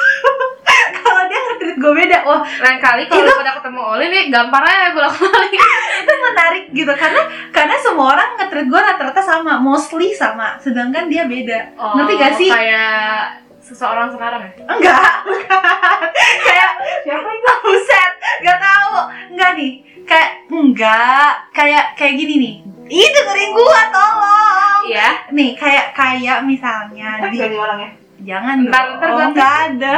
Kalau 0.89 1.25
dia 1.29 1.41
nge-treat 1.41 1.79
gue 1.81 1.93
beda 1.93 2.17
wah. 2.29 2.45
Lain 2.45 2.79
kali 2.81 3.09
kalau 3.09 3.25
pada 3.25 3.57
ketemu 3.61 3.81
Oli 3.81 4.07
nih 4.13 4.23
gampang 4.29 4.65
aja 4.65 4.93
bolak 4.93 5.17
balik. 5.17 5.53
Itu 6.05 6.13
menarik 6.21 6.65
gitu 6.73 6.93
karena 6.93 7.23
karena 7.53 7.75
semua 7.81 8.17
orang 8.17 8.37
nge-treat 8.37 8.67
gue 8.69 8.81
rata-rata 8.81 9.21
sama 9.21 9.57
mostly 9.61 10.13
sama 10.13 10.57
sedangkan 10.61 11.09
dia 11.09 11.25
beda. 11.25 11.73
Ngerti 11.77 12.15
gak 12.21 12.33
sih? 12.37 12.51
Oh, 12.53 12.57
kayak 12.57 13.21
seseorang 13.61 14.09
sekarang 14.13 14.41
ya? 14.45 14.53
Enggak 14.65 15.13
bukan. 15.29 16.01
Kayak 16.45 16.71
Siapa 17.05 17.29
itu? 17.29 17.53
buset 17.65 18.13
nggak 18.39 18.59
tahu 18.61 18.93
enggak 19.35 19.51
nih 19.59 19.73
kayak 20.05 20.31
enggak. 20.79 21.31
Kayak 21.51 21.85
kayak 21.95 22.15
gini 22.15 22.35
nih. 22.39 22.55
Ih 22.89 23.09
dengerin 23.11 23.51
gua 23.53 23.81
tolong. 23.91 24.81
Iya. 24.87 25.09
Nih 25.31 25.51
kayak 25.53 25.91
kayak 25.93 26.39
misalnya 26.43 27.19
Eh, 27.21 27.29
di 27.29 27.59
orangnya. 27.59 27.91
jangan 28.19 28.57
Ntar- 28.65 28.99
dong. 28.99 29.11
gua 29.11 29.25
nggak 29.29 29.55
ada. 29.69 29.93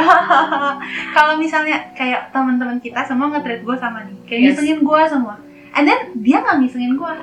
Kalau 1.15 1.33
misalnya 1.35 1.77
kayak 1.91 2.29
teman-teman 2.29 2.77
kita 2.77 3.01
semua 3.01 3.29
nge-treat 3.29 3.61
gue 3.61 3.75
sama 3.75 4.03
nih. 4.03 4.17
Kayak 4.25 4.39
Yes. 4.39 4.45
ngisengin 4.51 4.79
gue 4.81 5.01
semua. 5.07 5.35
And 5.71 5.85
then 5.85 5.99
dia 6.17 6.37
nggak 6.37 6.57
ngisengin 6.59 6.93
gue 6.93 7.13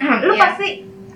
lu 0.00 0.32
Iya. 0.32 0.40
pasti 0.42 0.68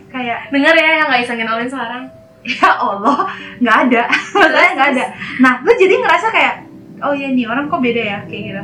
kayak 0.09 0.51
denger 0.51 0.75
ya 0.75 0.91
yang 0.99 1.07
nggak 1.09 1.23
isengin 1.23 1.49
Olin 1.49 1.65
sekarang. 1.67 2.05
Ya 2.45 2.69
Allah 2.71 3.19
nggak 3.57 3.77
ada. 3.89 4.03
Masalahnya 4.35 4.73
nggak 4.75 4.91
ada. 4.93 5.05
Nah 5.39 5.53
lu 5.61 5.73
jadi 5.73 5.95
ngerasa 5.97 6.27
kayak 6.29 6.55
oh 7.01 7.13
iya 7.13 7.29
nih 7.29 7.45
orang 7.45 7.65
kok 7.67 7.81
beda 7.81 8.03
ya? 8.03 8.19
Kayak 8.27 8.43
gitu 8.45 8.63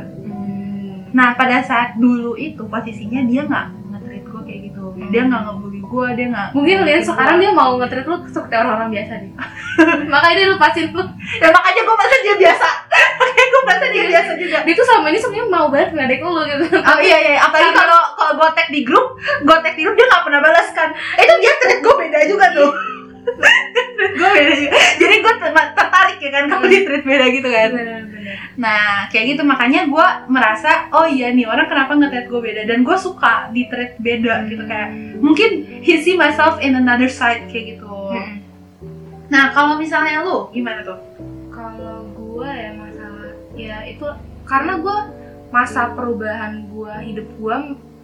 nah 1.11 1.35
pada 1.35 1.59
saat 1.63 1.99
dulu 1.99 2.39
itu 2.39 2.63
posisinya 2.67 3.21
dia 3.27 3.43
nggak 3.43 3.65
nge-treat 3.91 4.25
gue 4.25 4.41
kayak 4.47 4.61
gitu. 4.71 4.83
Dia 5.11 5.27
nggak 5.27 5.41
ngebully 5.43 5.81
gue 5.91 6.07
dia 6.15 6.27
nggak 6.31 6.47
mungkin 6.55 6.77
lihat 6.87 7.03
sekarang 7.03 7.37
dia 7.43 7.51
mau 7.51 7.75
nge-treat 7.75 8.07
lu 8.07 8.17
seperti 8.31 8.55
orang-orang 8.55 8.89
biasa 8.95 9.13
nih. 9.19 9.31
Makanya 10.13 10.35
dia 10.39 10.47
lupasin 10.55 10.87
lu. 10.95 11.03
Ya 11.39 11.47
makanya 11.51 11.81
gue 11.83 11.95
merasa 11.95 12.17
dia 12.23 12.35
biasa. 12.39 12.69
Makanya 13.19 13.47
gue 13.51 13.61
merasa 13.67 13.85
dia 13.91 14.03
biasa 14.07 14.31
juga. 14.39 14.57
Dia 14.63 14.73
tuh 14.75 14.85
selama 14.87 15.07
ini 15.11 15.19
sebenarnya 15.19 15.47
mau 15.51 15.67
banget 15.67 15.89
ngadek 15.95 16.19
lu 16.23 16.41
gitu. 16.47 16.65
Oh 16.79 16.99
iya 17.03 17.17
iya, 17.19 17.33
apalagi 17.43 17.71
kalau 17.75 18.01
kalau 18.15 18.33
gue 18.39 18.49
tag 18.55 18.69
di 18.71 18.81
grup, 18.87 19.07
gue 19.19 19.57
tag 19.59 19.75
di 19.75 19.81
grup 19.83 19.95
dia 19.99 20.07
nggak 20.07 20.23
pernah 20.23 20.39
balas 20.39 20.67
kan. 20.71 20.89
Itu 21.19 21.33
dia 21.43 21.53
treat 21.59 21.79
gue 21.83 21.95
beda 21.95 22.19
juga 22.27 22.45
tuh. 22.55 22.71
treat 23.99 24.13
gue 24.15 24.29
beda 24.31 24.53
juga. 24.55 24.77
Jadi 24.95 25.15
gue 25.19 25.33
tertarik 25.39 26.17
ya 26.23 26.29
kan 26.31 26.43
kalau 26.47 26.65
di 26.67 26.79
treat 26.87 27.03
beda 27.03 27.25
gitu 27.31 27.49
kan. 27.51 27.69
Nah 28.55 28.81
kayak 29.07 29.25
gitu 29.29 29.43
makanya 29.43 29.85
gue 29.85 30.07
merasa 30.27 30.87
oh 30.89 31.03
iya 31.03 31.29
nih 31.29 31.43
orang 31.43 31.65
kenapa 31.65 31.93
nge-treat 31.93 32.27
gue 32.27 32.41
beda 32.41 32.61
dan 32.65 32.81
gue 32.81 32.97
suka 32.97 33.49
di 33.49 33.65
treat 33.65 33.95
beda 33.97 34.45
gitu 34.45 34.63
kayak 34.63 34.89
mungkin 35.17 35.49
he 35.79 35.97
see 35.97 36.15
myself 36.15 36.59
in 36.59 36.73
another 36.73 37.07
side 37.07 37.47
kayak 37.47 37.75
gitu. 37.75 37.87
Mm-mm. 37.87 38.39
Nah 39.27 39.49
kalau 39.49 39.75
misalnya 39.75 40.21
lu 40.21 40.49
gimana 40.49 40.81
tuh? 40.81 40.99
Kalau 41.47 42.03
gue 42.07 42.47
ya 42.47 42.71
masalah 42.73 43.31
ya 43.53 43.77
itu 43.85 44.05
karena 44.43 44.73
gue 44.77 44.97
masa 45.49 45.91
perubahan 45.91 46.65
gue 46.65 46.93
hidup 47.05 47.27
gue 47.29 47.55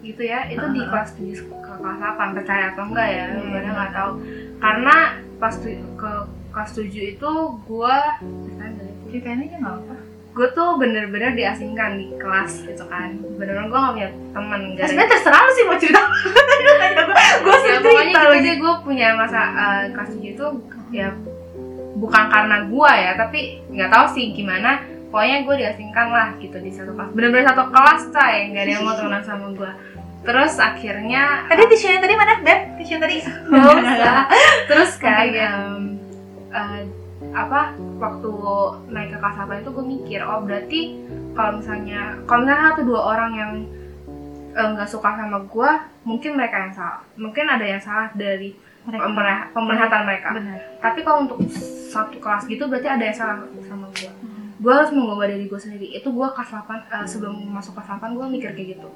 gitu 0.04 0.22
ya 0.22 0.46
itu 0.46 0.64
di 0.70 0.80
Uh-huh. 0.80 0.92
kelas 0.94 1.12
7 1.14 1.36
ke 1.42 1.74
kelas 1.74 1.98
8 1.98 2.32
percaya 2.34 2.72
atau 2.72 2.84
enggak 2.86 3.08
ya 3.10 3.26
Hmm. 3.30 3.50
gue 3.50 3.60
nggak 3.66 3.92
tahu 3.92 4.12
karena 4.58 4.96
pas 5.36 5.54
tu- 5.54 5.68
ke 5.96 6.12
kelas 6.50 6.72
7 6.74 6.86
itu 7.14 7.32
gue 7.66 7.96
Ceritain 9.08 9.40
aja 9.42 9.56
nggak 9.58 9.76
apa. 9.78 9.96
Gue 10.38 10.48
tuh 10.54 10.78
bener-bener 10.78 11.34
diasingkan 11.34 11.98
di 11.98 12.14
kelas 12.22 12.62
gitu 12.70 12.86
kan 12.86 13.18
bener-bener 13.42 13.74
gue 13.74 13.80
gak 13.82 13.94
punya 13.98 14.10
temen 14.14 14.62
gara 14.78 14.86
sebenarnya 14.86 15.12
terserah 15.18 15.42
lu 15.42 15.52
sih 15.52 15.64
mau 15.66 15.78
cerita. 15.82 16.02
gue 17.42 17.56
ya 17.58 17.62
sering 17.66 17.82
pokoknya 17.82 18.14
cerita 18.14 18.22
gitu 18.22 18.38
aja 18.38 18.52
gue 18.54 18.74
punya 18.86 19.08
masa 19.18 19.42
eh, 19.42 19.84
kelas 19.98 20.10
7 20.14 20.22
itu 20.38 20.46
ya 20.94 21.10
bukan 21.98 22.24
karena 22.30 22.58
gue 22.70 22.92
ya 22.94 23.12
tapi 23.18 23.40
nggak 23.74 23.90
tahu 23.90 24.06
sih 24.14 24.26
gimana 24.38 24.86
pokoknya 25.10 25.38
gue 25.42 25.56
diasingkan 25.66 26.08
lah 26.14 26.30
gitu 26.38 26.58
di 26.62 26.70
satu 26.70 26.94
kelas 26.94 27.10
bener-bener 27.18 27.46
satu 27.50 27.74
kelas 27.74 28.02
coy 28.14 28.36
nggak 28.54 28.64
ada 28.70 28.72
yang 28.78 28.86
mau 28.86 28.94
temenan 28.94 29.24
sama 29.26 29.50
gue 29.58 29.72
terus 30.22 30.54
akhirnya 30.60 31.48
Tadi 31.48 31.64
tisunya 31.72 32.04
tadi 32.04 32.20
mana, 32.20 32.44
Beb? 32.44 32.76
Tisunya 32.76 33.00
tadi. 33.00 33.18
Usah. 33.24 34.28
terus 34.70 34.92
kan 35.00 35.24
Oke, 35.24 35.40
ya. 35.40 35.52
Eh, 37.38 37.44
apa 37.46 37.62
waktu 38.02 38.32
naik 38.90 39.14
ke 39.14 39.18
kelas 39.22 39.38
8 39.38 39.62
itu 39.62 39.70
gue 39.70 39.86
mikir 39.86 40.20
oh 40.26 40.42
berarti 40.42 40.82
kalau 41.38 41.62
misalnya 41.62 42.18
kalau 42.26 42.42
misalnya 42.42 42.66
satu 42.74 42.82
dua 42.82 43.02
orang 43.14 43.32
yang 43.38 43.52
eh, 44.58 44.68
nggak 44.74 44.90
suka 44.90 45.14
sama 45.14 45.46
gue 45.46 45.70
mungkin 46.02 46.34
mereka 46.34 46.66
yang 46.66 46.74
salah. 46.74 47.02
Mungkin 47.14 47.46
ada 47.46 47.62
yang 47.62 47.78
salah 47.78 48.10
dari 48.12 48.58
pemerha- 48.88 49.52
pemerhatan 49.54 50.02
mereka. 50.02 50.30
Benar. 50.34 50.60
tapi 50.82 51.00
kalau 51.04 51.28
untuk 51.28 51.40
satu 51.88 52.18
kelas 52.18 52.48
gitu 52.48 52.66
berarti 52.66 52.88
ada 52.88 53.04
yang 53.06 53.14
salah 53.14 53.38
sama 53.62 53.86
gue 53.94 54.10
gue 54.58 54.72
harus 54.74 54.90
mengubah 54.90 55.30
diri 55.30 55.46
gue 55.46 55.62
sendiri. 55.62 55.88
Itu 55.94 56.10
gue 56.10 56.28
kelas 56.34 56.50
8 56.50 56.90
eh, 56.90 57.06
sebelum 57.06 57.38
masuk 57.54 57.78
kelas 57.78 58.02
8 58.02 58.18
gue 58.18 58.26
mikir 58.34 58.58
kayak 58.58 58.82
gitu. 58.82 58.90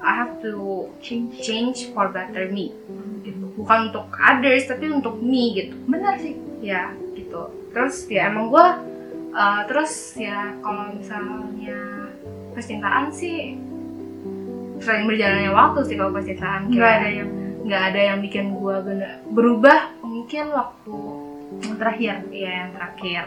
I 0.00 0.12
have 0.16 0.36
to 0.40 0.88
Change. 1.00 1.40
change 1.40 1.92
for 1.92 2.12
better 2.12 2.52
me 2.52 2.72
gitu. 3.20 3.52
Bukan 3.56 3.88
untuk 3.88 4.08
others 4.12 4.68
tapi 4.68 4.92
untuk 4.92 5.16
me 5.16 5.56
gitu. 5.56 5.72
Benar 5.88 6.20
sih. 6.20 6.36
ya 6.60 6.92
gitu 7.30 7.46
terus 7.70 8.10
ya 8.10 8.26
emang 8.26 8.50
gue 8.50 8.66
uh, 9.38 9.62
terus 9.70 10.18
ya 10.18 10.50
kalau 10.58 10.90
misalnya 10.90 12.10
percintaan 12.50 13.14
sih 13.14 13.54
sering 14.82 15.06
berjalannya 15.06 15.54
waktu 15.54 15.86
sih 15.86 15.94
kalau 15.94 16.10
percintaan 16.10 16.66
Nggak 16.66 16.92
ada 16.98 17.08
yang 17.08 17.30
nggak 17.62 17.82
ada 17.94 18.00
yang 18.10 18.18
bikin 18.18 18.50
gue 18.58 18.76
bener 18.82 19.22
berubah 19.30 19.94
mungkin 20.02 20.50
waktu 20.50 20.98
yang 21.60 21.76
terakhir. 21.78 22.14
ya 22.34 22.50
yang 22.66 22.70
terakhir 22.74 23.24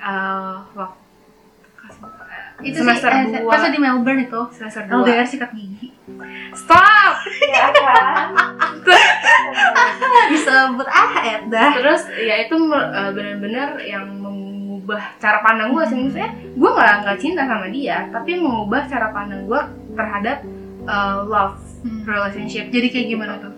uh, 0.00 0.64
waktu 0.72 1.02
Itu 2.60 2.76
semester 2.78 3.08
sih, 3.08 3.20
eh, 3.30 3.40
dua 3.40 3.50
pas 3.50 3.64
di 3.64 3.78
Melbourne 3.78 4.22
itu. 4.22 4.40
semester 4.52 4.82
dua 4.84 5.00
LDR 5.00 5.24
sikat 5.24 5.50
gigi. 5.50 5.88
stop 6.52 7.12
Ya 7.42 7.64
kan? 7.70 8.28
Disebut 10.28 10.86
ah 10.86 11.12
dah. 11.46 11.70
terus 11.74 12.02
ya 12.16 12.34
itu 12.40 12.54
uh, 12.66 13.10
benar-benar 13.10 13.80
yang 13.80 14.06
mengubah 14.14 15.00
cara 15.16 15.40
pandang 15.40 15.72
gue 15.72 15.84
sih 15.84 15.96
maksudnya 15.96 16.30
gue 16.34 16.70
nggak 16.70 16.92
nggak 17.02 17.18
cinta 17.18 17.42
sama 17.44 17.66
dia 17.68 18.08
tapi 18.10 18.36
mengubah 18.36 18.82
cara 18.86 19.08
pandang 19.10 19.46
gue 19.46 19.60
terhadap 19.92 20.38
uh, 20.84 21.22
love 21.22 21.58
relationship 22.02 22.68
Jadi 22.68 22.86
kayak 22.88 23.06
gimana 23.08 23.34
tuh? 23.38 23.52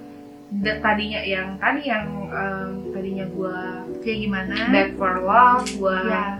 Da- 0.54 0.78
tadinya 0.78 1.18
yang 1.18 1.59
tadi 1.59 1.83
yang 1.85 2.07
um, 2.28 2.70
tadinya 2.90 3.26
gue 3.26 3.57
Kayak 4.00 4.18
gimana? 4.22 4.54
back 4.70 4.90
for 4.94 5.12
love 5.18 5.64
gue 5.66 5.98
Ya. 6.04 6.38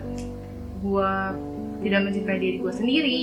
gue 0.79 1.13
tidak 1.85 2.01
mencintai 2.03 2.41
diri 2.41 2.57
gue 2.59 2.73
sendiri. 2.73 3.23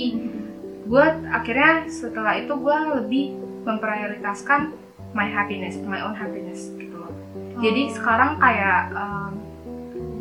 Gue 0.86 1.04
akhirnya 1.28 1.90
setelah 1.90 2.38
itu 2.38 2.54
gue 2.54 2.78
lebih 3.02 3.24
memprioritaskan 3.62 4.72
my 5.12 5.26
happiness 5.26 5.76
my 5.82 6.00
own 6.00 6.14
happiness 6.14 6.70
gitu 6.74 6.96
loh. 6.96 7.12
Jadi 7.60 7.90
Oh. 7.90 7.92
sekarang 7.92 8.38
kayak 8.38 8.80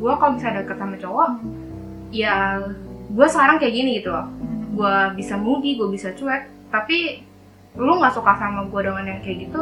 gue 0.01 0.13
kalau 0.17 0.34
misalnya 0.34 0.65
deket 0.65 0.77
sama 0.77 0.97
cowok 0.97 1.30
ya 2.12 2.60
gue 3.08 3.27
sekarang 3.30 3.56
kayak 3.62 3.73
gini 3.73 3.91
gitu 4.01 4.10
loh. 4.10 4.27
Gue 4.71 4.95
bisa 5.15 5.38
moody 5.38 5.77
gue 5.77 5.89
bisa 5.89 6.10
cuek 6.12 6.49
tapi 6.73 7.21
lu 7.77 7.99
nggak 7.99 8.12
suka 8.12 8.36
sama 8.36 8.67
gue 8.67 8.82
dengan 8.84 9.06
yang 9.06 9.21
kayak 9.21 9.38
gitu 9.47 9.62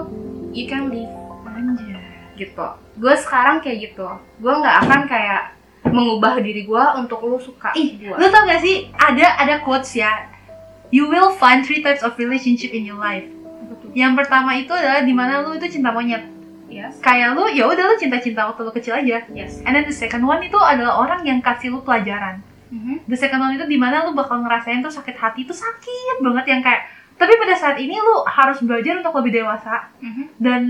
you 0.50 0.66
can 0.66 0.90
leave. 0.90 1.12
Anjir. 1.46 2.00
gitu. 2.40 2.68
Gue 2.96 3.14
sekarang 3.20 3.60
kayak 3.60 3.92
gitu. 3.92 4.08
Gue 4.40 4.54
nggak 4.56 4.76
akan 4.88 5.02
kayak 5.12 5.59
mengubah 5.82 6.38
diri 6.40 6.64
gue 6.64 6.84
untuk 6.98 7.24
lu 7.24 7.38
suka 7.38 7.72
Ih, 7.74 7.96
gue 7.98 8.12
Lu 8.12 8.26
tau 8.28 8.44
gak 8.44 8.60
sih 8.60 8.92
ada 8.92 9.38
ada 9.38 9.56
quotes 9.60 9.96
ya. 9.96 10.28
You 10.90 11.06
will 11.06 11.32
find 11.32 11.62
three 11.62 11.80
types 11.80 12.02
of 12.02 12.14
relationship 12.16 12.72
in 12.72 12.84
your 12.84 12.98
life. 12.98 13.26
Yang 13.94 14.14
pertama 14.22 14.54
itu 14.54 14.70
adalah 14.70 15.02
di 15.02 15.14
mana 15.14 15.42
lu 15.42 15.56
itu 15.56 15.70
cinta 15.70 15.90
monyet. 15.90 16.26
yes 16.68 16.98
Kayak 17.00 17.34
lu 17.34 17.50
ya 17.50 17.66
udah 17.66 17.84
lu 17.84 17.96
cinta-cinta 17.96 18.46
waktu 18.46 18.62
lu 18.62 18.72
kecil 18.72 18.94
aja. 18.94 19.26
yes 19.30 19.62
And 19.64 19.74
then 19.74 19.86
the 19.86 19.94
second 19.94 20.22
one 20.22 20.42
itu 20.42 20.58
adalah 20.58 21.00
orang 21.00 21.22
yang 21.24 21.40
kasih 21.40 21.74
lu 21.74 21.82
pelajaran. 21.82 22.42
Mhm. 22.70 23.10
The 23.10 23.18
second 23.18 23.40
one 23.40 23.58
itu 23.58 23.66
di 23.66 23.78
mana 23.78 24.06
lu 24.06 24.14
bakal 24.14 24.42
ngerasain 24.42 24.80
tuh 24.80 24.94
sakit 24.94 25.16
hati 25.16 25.42
itu 25.42 25.54
sakit 25.54 26.22
banget 26.22 26.46
yang 26.48 26.62
kayak 26.62 26.86
tapi 27.18 27.36
pada 27.36 27.52
saat 27.52 27.76
ini 27.76 27.94
lu 27.94 28.24
harus 28.24 28.62
belajar 28.62 29.02
untuk 29.02 29.12
lebih 29.18 29.42
dewasa 29.42 29.90
Mhm. 30.00 30.24
dan 30.38 30.62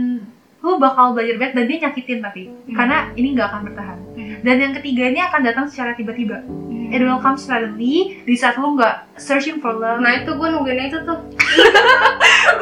lu 0.60 0.76
bakal 0.76 1.16
belajar 1.16 1.40
baik 1.40 1.52
dan 1.56 1.66
dia 1.66 1.78
nyakitin 1.88 2.20
tapi 2.20 2.44
Mhm. 2.52 2.76
karena 2.76 2.98
ini 3.16 3.28
nggak 3.32 3.48
akan 3.48 3.62
bertahan 3.72 3.98
Mhm. 4.14 4.36
dan 4.44 4.56
yang 4.60 4.74
ketiga 4.76 5.04
ini 5.08 5.20
akan 5.24 5.42
datang 5.42 5.66
secara 5.72 5.96
tiba-tiba 5.96 6.44
Mhm. 6.44 6.92
it 6.92 7.00
will 7.00 7.20
come 7.20 7.40
suddenly 7.40 8.20
di 8.24 8.36
saat 8.36 8.60
lu 8.60 8.76
nggak 8.76 9.08
searching 9.16 9.58
for 9.58 9.72
love 9.72 10.04
nah 10.04 10.12
itu 10.14 10.28
gue 10.30 10.48
nungguin 10.50 10.92
itu 10.92 11.00
tuh 11.04 11.20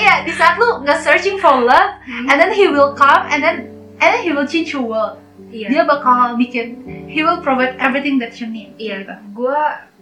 kayak 0.00 0.24
di 0.24 0.32
saat 0.32 0.56
lu 0.56 0.80
nggak 0.82 1.00
searching 1.04 1.36
for 1.36 1.60
love 1.60 2.00
Hmm. 2.08 2.26
and 2.26 2.36
then 2.40 2.50
he 2.50 2.66
will 2.66 2.96
come 2.96 3.28
and 3.28 3.44
then 3.44 3.68
and 4.00 4.08
then 4.10 4.22
he 4.24 4.32
will 4.32 4.48
change 4.48 4.72
your 4.72 4.82
world 4.82 5.20
iya 5.52 5.68
dia 5.68 5.82
bakal 5.84 6.34
bikin 6.34 6.80
he 7.06 7.20
will 7.22 7.38
provide 7.44 7.76
everything 7.78 8.16
that 8.16 8.32
you 8.40 8.48
need 8.48 8.72
iya 8.80 9.04
gitu. 9.04 9.14
gue 9.36 9.60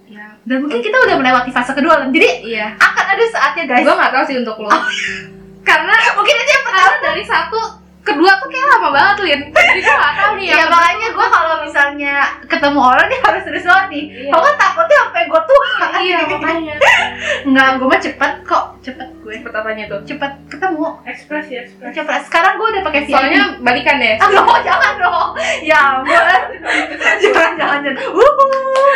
ya 0.09 0.27
dan 0.49 0.57
mungkin 0.64 0.81
kita 0.81 0.97
udah 1.05 1.16
melewati 1.21 1.51
fase 1.53 1.73
kedua 1.77 2.09
jadi 2.09 2.29
iya. 2.44 2.68
akan 2.81 3.05
ada 3.09 3.25
saatnya 3.29 3.64
guys. 3.68 3.85
Gue 3.85 3.94
nggak 3.94 4.12
tahu 4.14 4.25
sih 4.29 4.37
untuk 4.38 4.57
lo. 4.62 4.71
Karena 5.68 5.94
mungkin 6.16 6.35
itu 6.35 6.53
yang 6.53 6.64
pertama 6.64 6.94
dari 7.03 7.25
satu 7.27 7.61
kedua 8.09 8.31
tuh 8.35 8.49
kayak 8.49 8.66
lama 8.71 8.88
banget 8.90 9.16
Lin 9.21 9.40
jadi 9.53 9.81
gue 9.81 9.94
nggak 9.94 10.14
tahu 10.16 10.33
nih 10.35 10.47
ya 10.49 10.62
makanya 10.66 11.09
gue 11.11 11.27
kalau 11.29 11.55
misalnya 11.61 12.14
ketemu 12.44 12.81
orang 12.81 13.07
dia 13.07 13.21
harus 13.23 13.42
serius 13.42 13.64
banget 13.64 13.87
nih 13.88 14.05
Iya. 14.09 14.31
kalau 14.31 14.42
kan 14.42 14.57
takutnya 14.57 14.97
sampai 14.99 15.23
gue 15.25 15.40
tuh 15.42 15.61
iya 15.99 16.18
makanya 16.33 16.75
nggak 17.44 17.68
gue 17.75 17.87
mah 17.87 18.01
cepet 18.01 18.33
kok 18.42 18.64
cepet 18.81 19.09
gue 19.18 19.33
cepet 19.35 19.53
apanya 19.53 19.85
tuh 19.87 20.01
cepet 20.05 20.33
ketemu 20.49 20.87
Ekspresi, 21.05 21.53
ekspresi. 21.59 21.94
cepet 21.94 22.21
sekarang 22.25 22.53
gue 22.57 22.68
udah 22.68 22.83
pakai 22.83 23.01
soalnya 23.05 23.42
balikan 23.61 23.97
deh 23.97 24.16
Aduh, 24.18 24.44
jangan 24.61 24.94
dong. 24.97 25.29
Ya 25.61 25.79
ampun. 25.97 26.40
jangan, 27.23 27.53
jangan, 27.55 27.79
jangan. 27.83 27.97
Wuhu, 28.09 28.49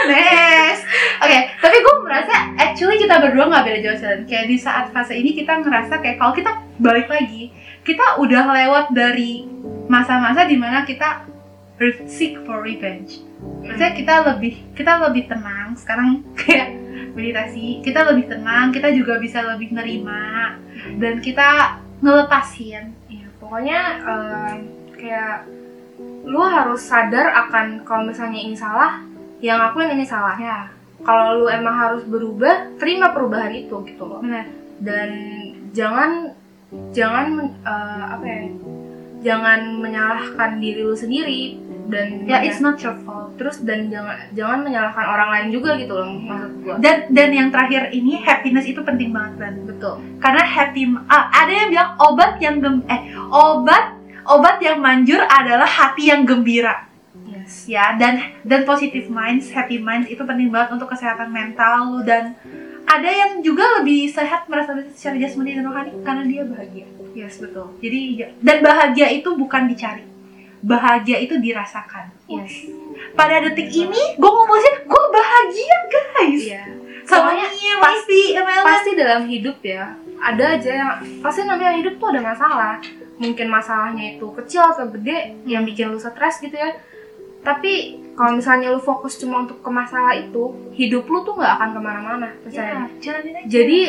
next. 0.09 0.83
Oke, 1.18 1.38
tapi 1.57 1.77
gue 1.79 1.94
merasa 2.03 2.35
actually 2.57 2.96
kita 2.96 3.18
berdua 3.18 3.44
nggak 3.46 3.64
beda 3.64 3.79
jauh. 3.83 3.98
Kayak 4.25 4.46
di 4.46 4.57
saat 4.57 4.88
fase 4.90 5.14
ini 5.14 5.33
kita 5.33 5.59
ngerasa 5.59 5.98
kayak 5.98 6.16
kalau 6.16 6.33
kita 6.33 6.51
balik 6.79 7.07
lagi, 7.07 7.53
kita 7.83 8.18
udah 8.23 8.45
lewat 8.55 8.87
dari 8.95 9.47
masa-masa 9.90 10.47
di 10.47 10.57
mana 10.59 10.87
kita 10.87 11.27
seek 12.07 12.47
for 12.47 12.62
revenge. 12.62 13.23
Maksudnya 13.66 13.92
kita 13.95 14.14
lebih 14.33 14.55
kita 14.79 15.03
lebih 15.03 15.27
tenang 15.27 15.75
sekarang 15.75 16.23
kayak 16.40 16.79
meditasi 17.12 17.83
kita 17.85 18.09
lebih 18.09 18.31
tenang 18.31 18.73
kita 18.73 18.88
juga 18.95 19.18
bisa 19.18 19.45
lebih 19.45 19.75
nerima 19.75 20.57
dan 20.97 21.21
kita 21.21 21.83
ngelepasin 22.01 22.95
Iya, 23.11 23.29
pokoknya 23.38 23.81
eh, 24.03 24.55
kayak 24.97 25.37
lu 26.23 26.40
harus 26.42 26.83
sadar 26.83 27.31
akan 27.47 27.83
kalau 27.83 28.07
misalnya 28.07 28.38
ini 28.38 28.55
salah, 28.55 29.03
yang 29.42 29.59
ngakuin 29.59 29.99
ini 29.99 30.07
salah. 30.07 30.38
ya 30.38 30.71
Kalau 31.03 31.42
lu 31.42 31.47
emang 31.51 31.75
harus 31.75 32.03
berubah, 32.07 32.79
terima 32.79 33.11
perubahan 33.11 33.51
itu 33.51 33.75
gitu 33.90 34.07
loh. 34.07 34.23
benar 34.23 34.47
Dan 34.79 35.11
jangan 35.75 36.32
jangan 36.92 37.26
eh, 37.62 38.04
apa 38.18 38.24
ya? 38.24 38.40
Jangan 39.22 39.78
menyalahkan 39.78 40.58
diri 40.58 40.82
lu 40.82 40.98
sendiri 40.98 41.62
dan 41.92 42.24
ya 42.30 42.38
it's 42.44 42.62
not 42.62 42.78
your 42.78 42.94
fault 43.02 43.35
terus 43.35 43.61
dan 43.66 43.90
jangan 43.90 44.14
jangan 44.37 44.58
menyalahkan 44.62 45.04
orang 45.04 45.28
lain 45.35 45.46
juga 45.50 45.74
gitu 45.80 45.92
loh 45.92 46.08
maksud 46.14 46.52
gua. 46.62 46.74
dan 46.78 47.11
dan 47.11 47.28
yang 47.35 47.48
terakhir 47.50 47.90
ini 47.90 48.22
happiness 48.22 48.66
itu 48.68 48.78
penting 48.87 49.11
banget 49.11 49.35
kan 49.40 49.54
Betul. 49.66 49.94
karena 50.22 50.42
happy 50.46 50.82
ah, 51.11 51.26
ada 51.32 51.52
yang 51.52 51.68
bilang 51.72 51.90
obat 51.98 52.32
yang 52.38 52.56
gem 52.62 52.76
eh 52.87 53.00
obat 53.28 53.98
obat 54.24 54.56
yang 54.62 54.78
manjur 54.78 55.20
adalah 55.26 55.66
hati 55.66 56.12
yang 56.12 56.22
gembira 56.22 56.88
Yes. 57.12 57.66
ya 57.68 57.98
dan 57.98 58.22
dan 58.46 58.62
positive 58.62 59.11
minds 59.11 59.50
happy 59.50 59.76
minds 59.76 60.06
itu 60.08 60.22
penting 60.22 60.48
banget 60.48 60.78
untuk 60.78 60.88
kesehatan 60.88 61.28
mental 61.28 61.90
lu 61.90 62.00
dan 62.06 62.38
ada 62.92 63.09
yang 63.09 63.40
juga 63.40 63.64
lebih 63.81 64.05
sehat 64.07 64.44
merasa 64.46 64.76
secara 64.92 65.16
jasmani 65.16 65.57
dan 65.57 65.64
rohani 65.64 65.90
karena 66.05 66.22
dia 66.28 66.42
bahagia. 66.44 66.87
Yes, 67.12 67.40
betul. 67.40 67.76
jadi 67.81 68.00
ya- 68.16 68.33
dan 68.40 68.61
bahagia 68.61 69.09
itu 69.12 69.28
bukan 69.33 69.68
dicari. 69.68 70.05
Bahagia 70.62 71.18
itu 71.18 71.40
dirasakan. 71.40 72.12
Yes. 72.31 72.70
pada 73.12 73.42
detik 73.42 73.68
ini 73.68 74.16
gue 74.16 74.31
ngomongin 74.31 74.74
gue 74.87 75.05
bahagia 75.11 75.76
guys. 75.90 76.42
Iya. 76.48 76.62
sama 77.02 77.35
Soalnya 77.35 77.48
Mia, 77.50 77.74
pasti 77.83 78.20
MLM 78.33 78.64
pasti 78.64 78.90
dalam 78.94 79.22
hidup 79.26 79.59
ya 79.61 79.85
ada 80.22 80.44
aja 80.55 80.70
yang 80.70 80.90
pasti 81.18 81.42
namanya 81.42 81.74
hidup 81.76 81.98
tuh 81.98 82.09
ada 82.14 82.22
masalah. 82.22 82.78
Mungkin 83.18 83.46
masalahnya 83.50 84.16
itu 84.16 84.26
kecil 84.33 84.62
atau 84.64 84.87
gede 84.88 85.35
yang 85.44 85.66
bikin 85.66 85.90
lu 85.90 85.98
stres 85.98 86.38
gitu 86.38 86.55
ya 86.55 86.72
tapi 87.42 88.02
kalau 88.14 88.38
misalnya 88.38 88.70
lu 88.70 88.81
fokus 88.81 89.18
cuma 89.18 89.42
untuk 89.42 89.59
ke 89.64 89.70
masalah 89.72 90.14
itu 90.14 90.55
hidup 90.76 91.05
lu 91.11 91.26
tuh 91.26 91.35
nggak 91.37 91.52
akan 91.59 91.68
ke 91.74 91.81
mana-mana 91.81 92.28
percaya. 92.44 92.87
Ya, 93.02 93.18
jadi 93.48 93.81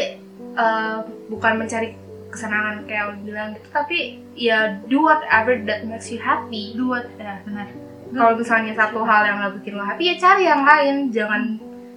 eh, 0.58 0.98
bukan 1.30 1.54
mencari 1.62 1.94
kesenangan 2.34 2.90
kayak 2.90 3.14
lu 3.14 3.30
bilang 3.30 3.54
gitu 3.54 3.70
tapi 3.70 4.26
ya 4.34 4.82
do 4.90 5.06
whatever 5.06 5.54
that 5.70 5.86
makes 5.86 6.10
you 6.10 6.18
happy. 6.18 6.74
Dua 6.74 7.06
ya 7.22 7.46
benar. 7.46 7.70
Kalau 8.14 8.34
misalnya 8.38 8.74
satu 8.74 9.02
hal 9.06 9.22
yang 9.26 9.38
nggak 9.42 9.54
bikin 9.62 9.74
lo 9.78 9.86
happy 9.86 10.04
ya 10.10 10.16
cari 10.18 10.44
yang 10.50 10.64
lain. 10.66 10.96
Jangan 11.14 11.42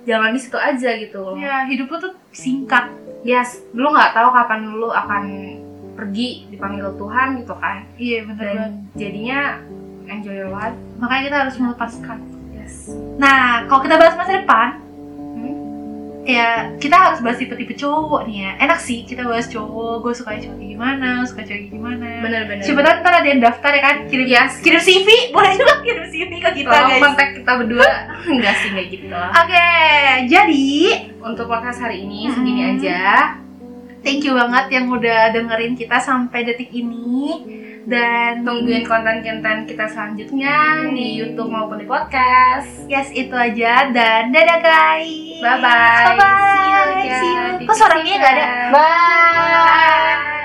jangan 0.04 0.30
di 0.36 0.40
situ 0.42 0.58
aja 0.60 0.90
gitu 0.98 1.18
loh. 1.24 1.34
Ya 1.40 1.64
hidup 1.64 1.88
lu 1.88 1.96
tuh 2.10 2.14
singkat. 2.36 2.92
Yes 3.24 3.64
lu 3.72 3.88
nggak 3.88 4.12
tahu 4.12 4.28
kapan 4.34 4.60
lu 4.76 4.92
akan 4.92 5.24
pergi 5.96 6.52
dipanggil 6.52 6.92
Tuhan 7.00 7.40
gitu 7.40 7.54
kan. 7.56 7.88
Iya 7.96 8.18
benar 8.28 8.44
dan 8.44 8.70
jadinya 8.92 9.40
enjoy 10.08 10.34
your 10.36 10.48
life. 10.48 10.74
Makanya 10.96 11.22
kita 11.24 11.36
harus 11.38 11.56
melepaskan. 11.56 12.18
Yes. 12.52 12.90
Nah 13.16 13.38
kalau 13.66 13.80
kita 13.80 13.96
bahas 13.96 14.14
masa 14.14 14.32
depan 14.36 14.68
Hmm? 15.36 15.54
ya 16.24 16.48
kita 16.76 16.96
harus 16.96 17.20
bahas 17.20 17.36
tipe-tipe 17.36 17.74
cowok 17.74 18.24
nih 18.24 18.36
ya. 18.40 18.50
Enak 18.60 18.78
sih 18.78 19.02
kita 19.02 19.22
bahas 19.22 19.46
cowok 19.46 20.00
gue 20.00 20.12
suka 20.12 20.34
cowok 20.34 20.56
kayak 20.56 20.70
gimana 20.72 21.08
suka 21.22 21.40
cowok 21.40 21.54
kayak 21.56 21.70
gimana. 21.70 22.08
Bener-bener 22.18 22.62
siapa 22.62 22.80
tahu 22.80 22.94
ntar 22.98 23.12
ada 23.14 23.28
yang 23.28 23.40
daftar 23.40 23.70
ya 23.70 23.82
kan? 23.82 23.96
Kirim 24.06 24.26
Yes. 24.26 24.52
kirim 24.58 24.80
CV 24.80 25.08
boleh 25.30 25.52
juga 25.54 25.74
kirim 25.80 26.04
CV 26.06 26.30
ke 26.36 26.50
kita 26.56 26.68
tolong 26.68 26.90
guys. 26.90 27.02
kontak 27.02 27.28
kita 27.34 27.52
berdua. 27.56 27.88
Enggak 28.32 28.54
sih 28.56 28.68
enggak 28.68 28.86
gitu 28.90 29.06
oke 29.12 29.68
jadi 30.26 30.66
untuk 31.20 31.46
podcast 31.46 31.78
hari 31.78 32.02
ini 32.02 32.26
segini 32.28 32.60
Hmm. 32.60 32.72
aja. 32.74 33.00
Thank 34.00 34.22
you 34.22 34.34
banget 34.34 34.70
yang 34.70 34.86
udah 34.86 35.30
dengerin 35.30 35.74
kita 35.74 35.98
sampai 35.98 36.42
detik 36.42 36.70
ini 36.70 37.42
dan 37.86 38.42
tungguin 38.42 38.82
konten-konten 38.82 39.62
kita 39.64 39.86
selanjutnya 39.86 40.82
di 40.90 41.16
YouTube 41.16 41.48
maupun 41.48 41.78
di 41.78 41.86
podcast. 41.86 42.84
Yes 42.90 43.14
itu 43.14 43.32
aja. 43.32 43.88
Dan 43.94 44.34
dadah 44.34 44.58
guys. 44.60 45.38
Bye 45.38 45.58
bye 45.62 46.04
bye 46.04 46.16
bye 46.18 46.46
see 46.98 47.06
you, 47.06 47.18
See 47.22 47.32
you. 47.62 47.66
kok 47.70 47.76
suaranya 47.78 48.12
nggak 48.18 48.32
ada? 48.34 48.46
Bye. 48.74 48.74
Bye. 48.74 50.35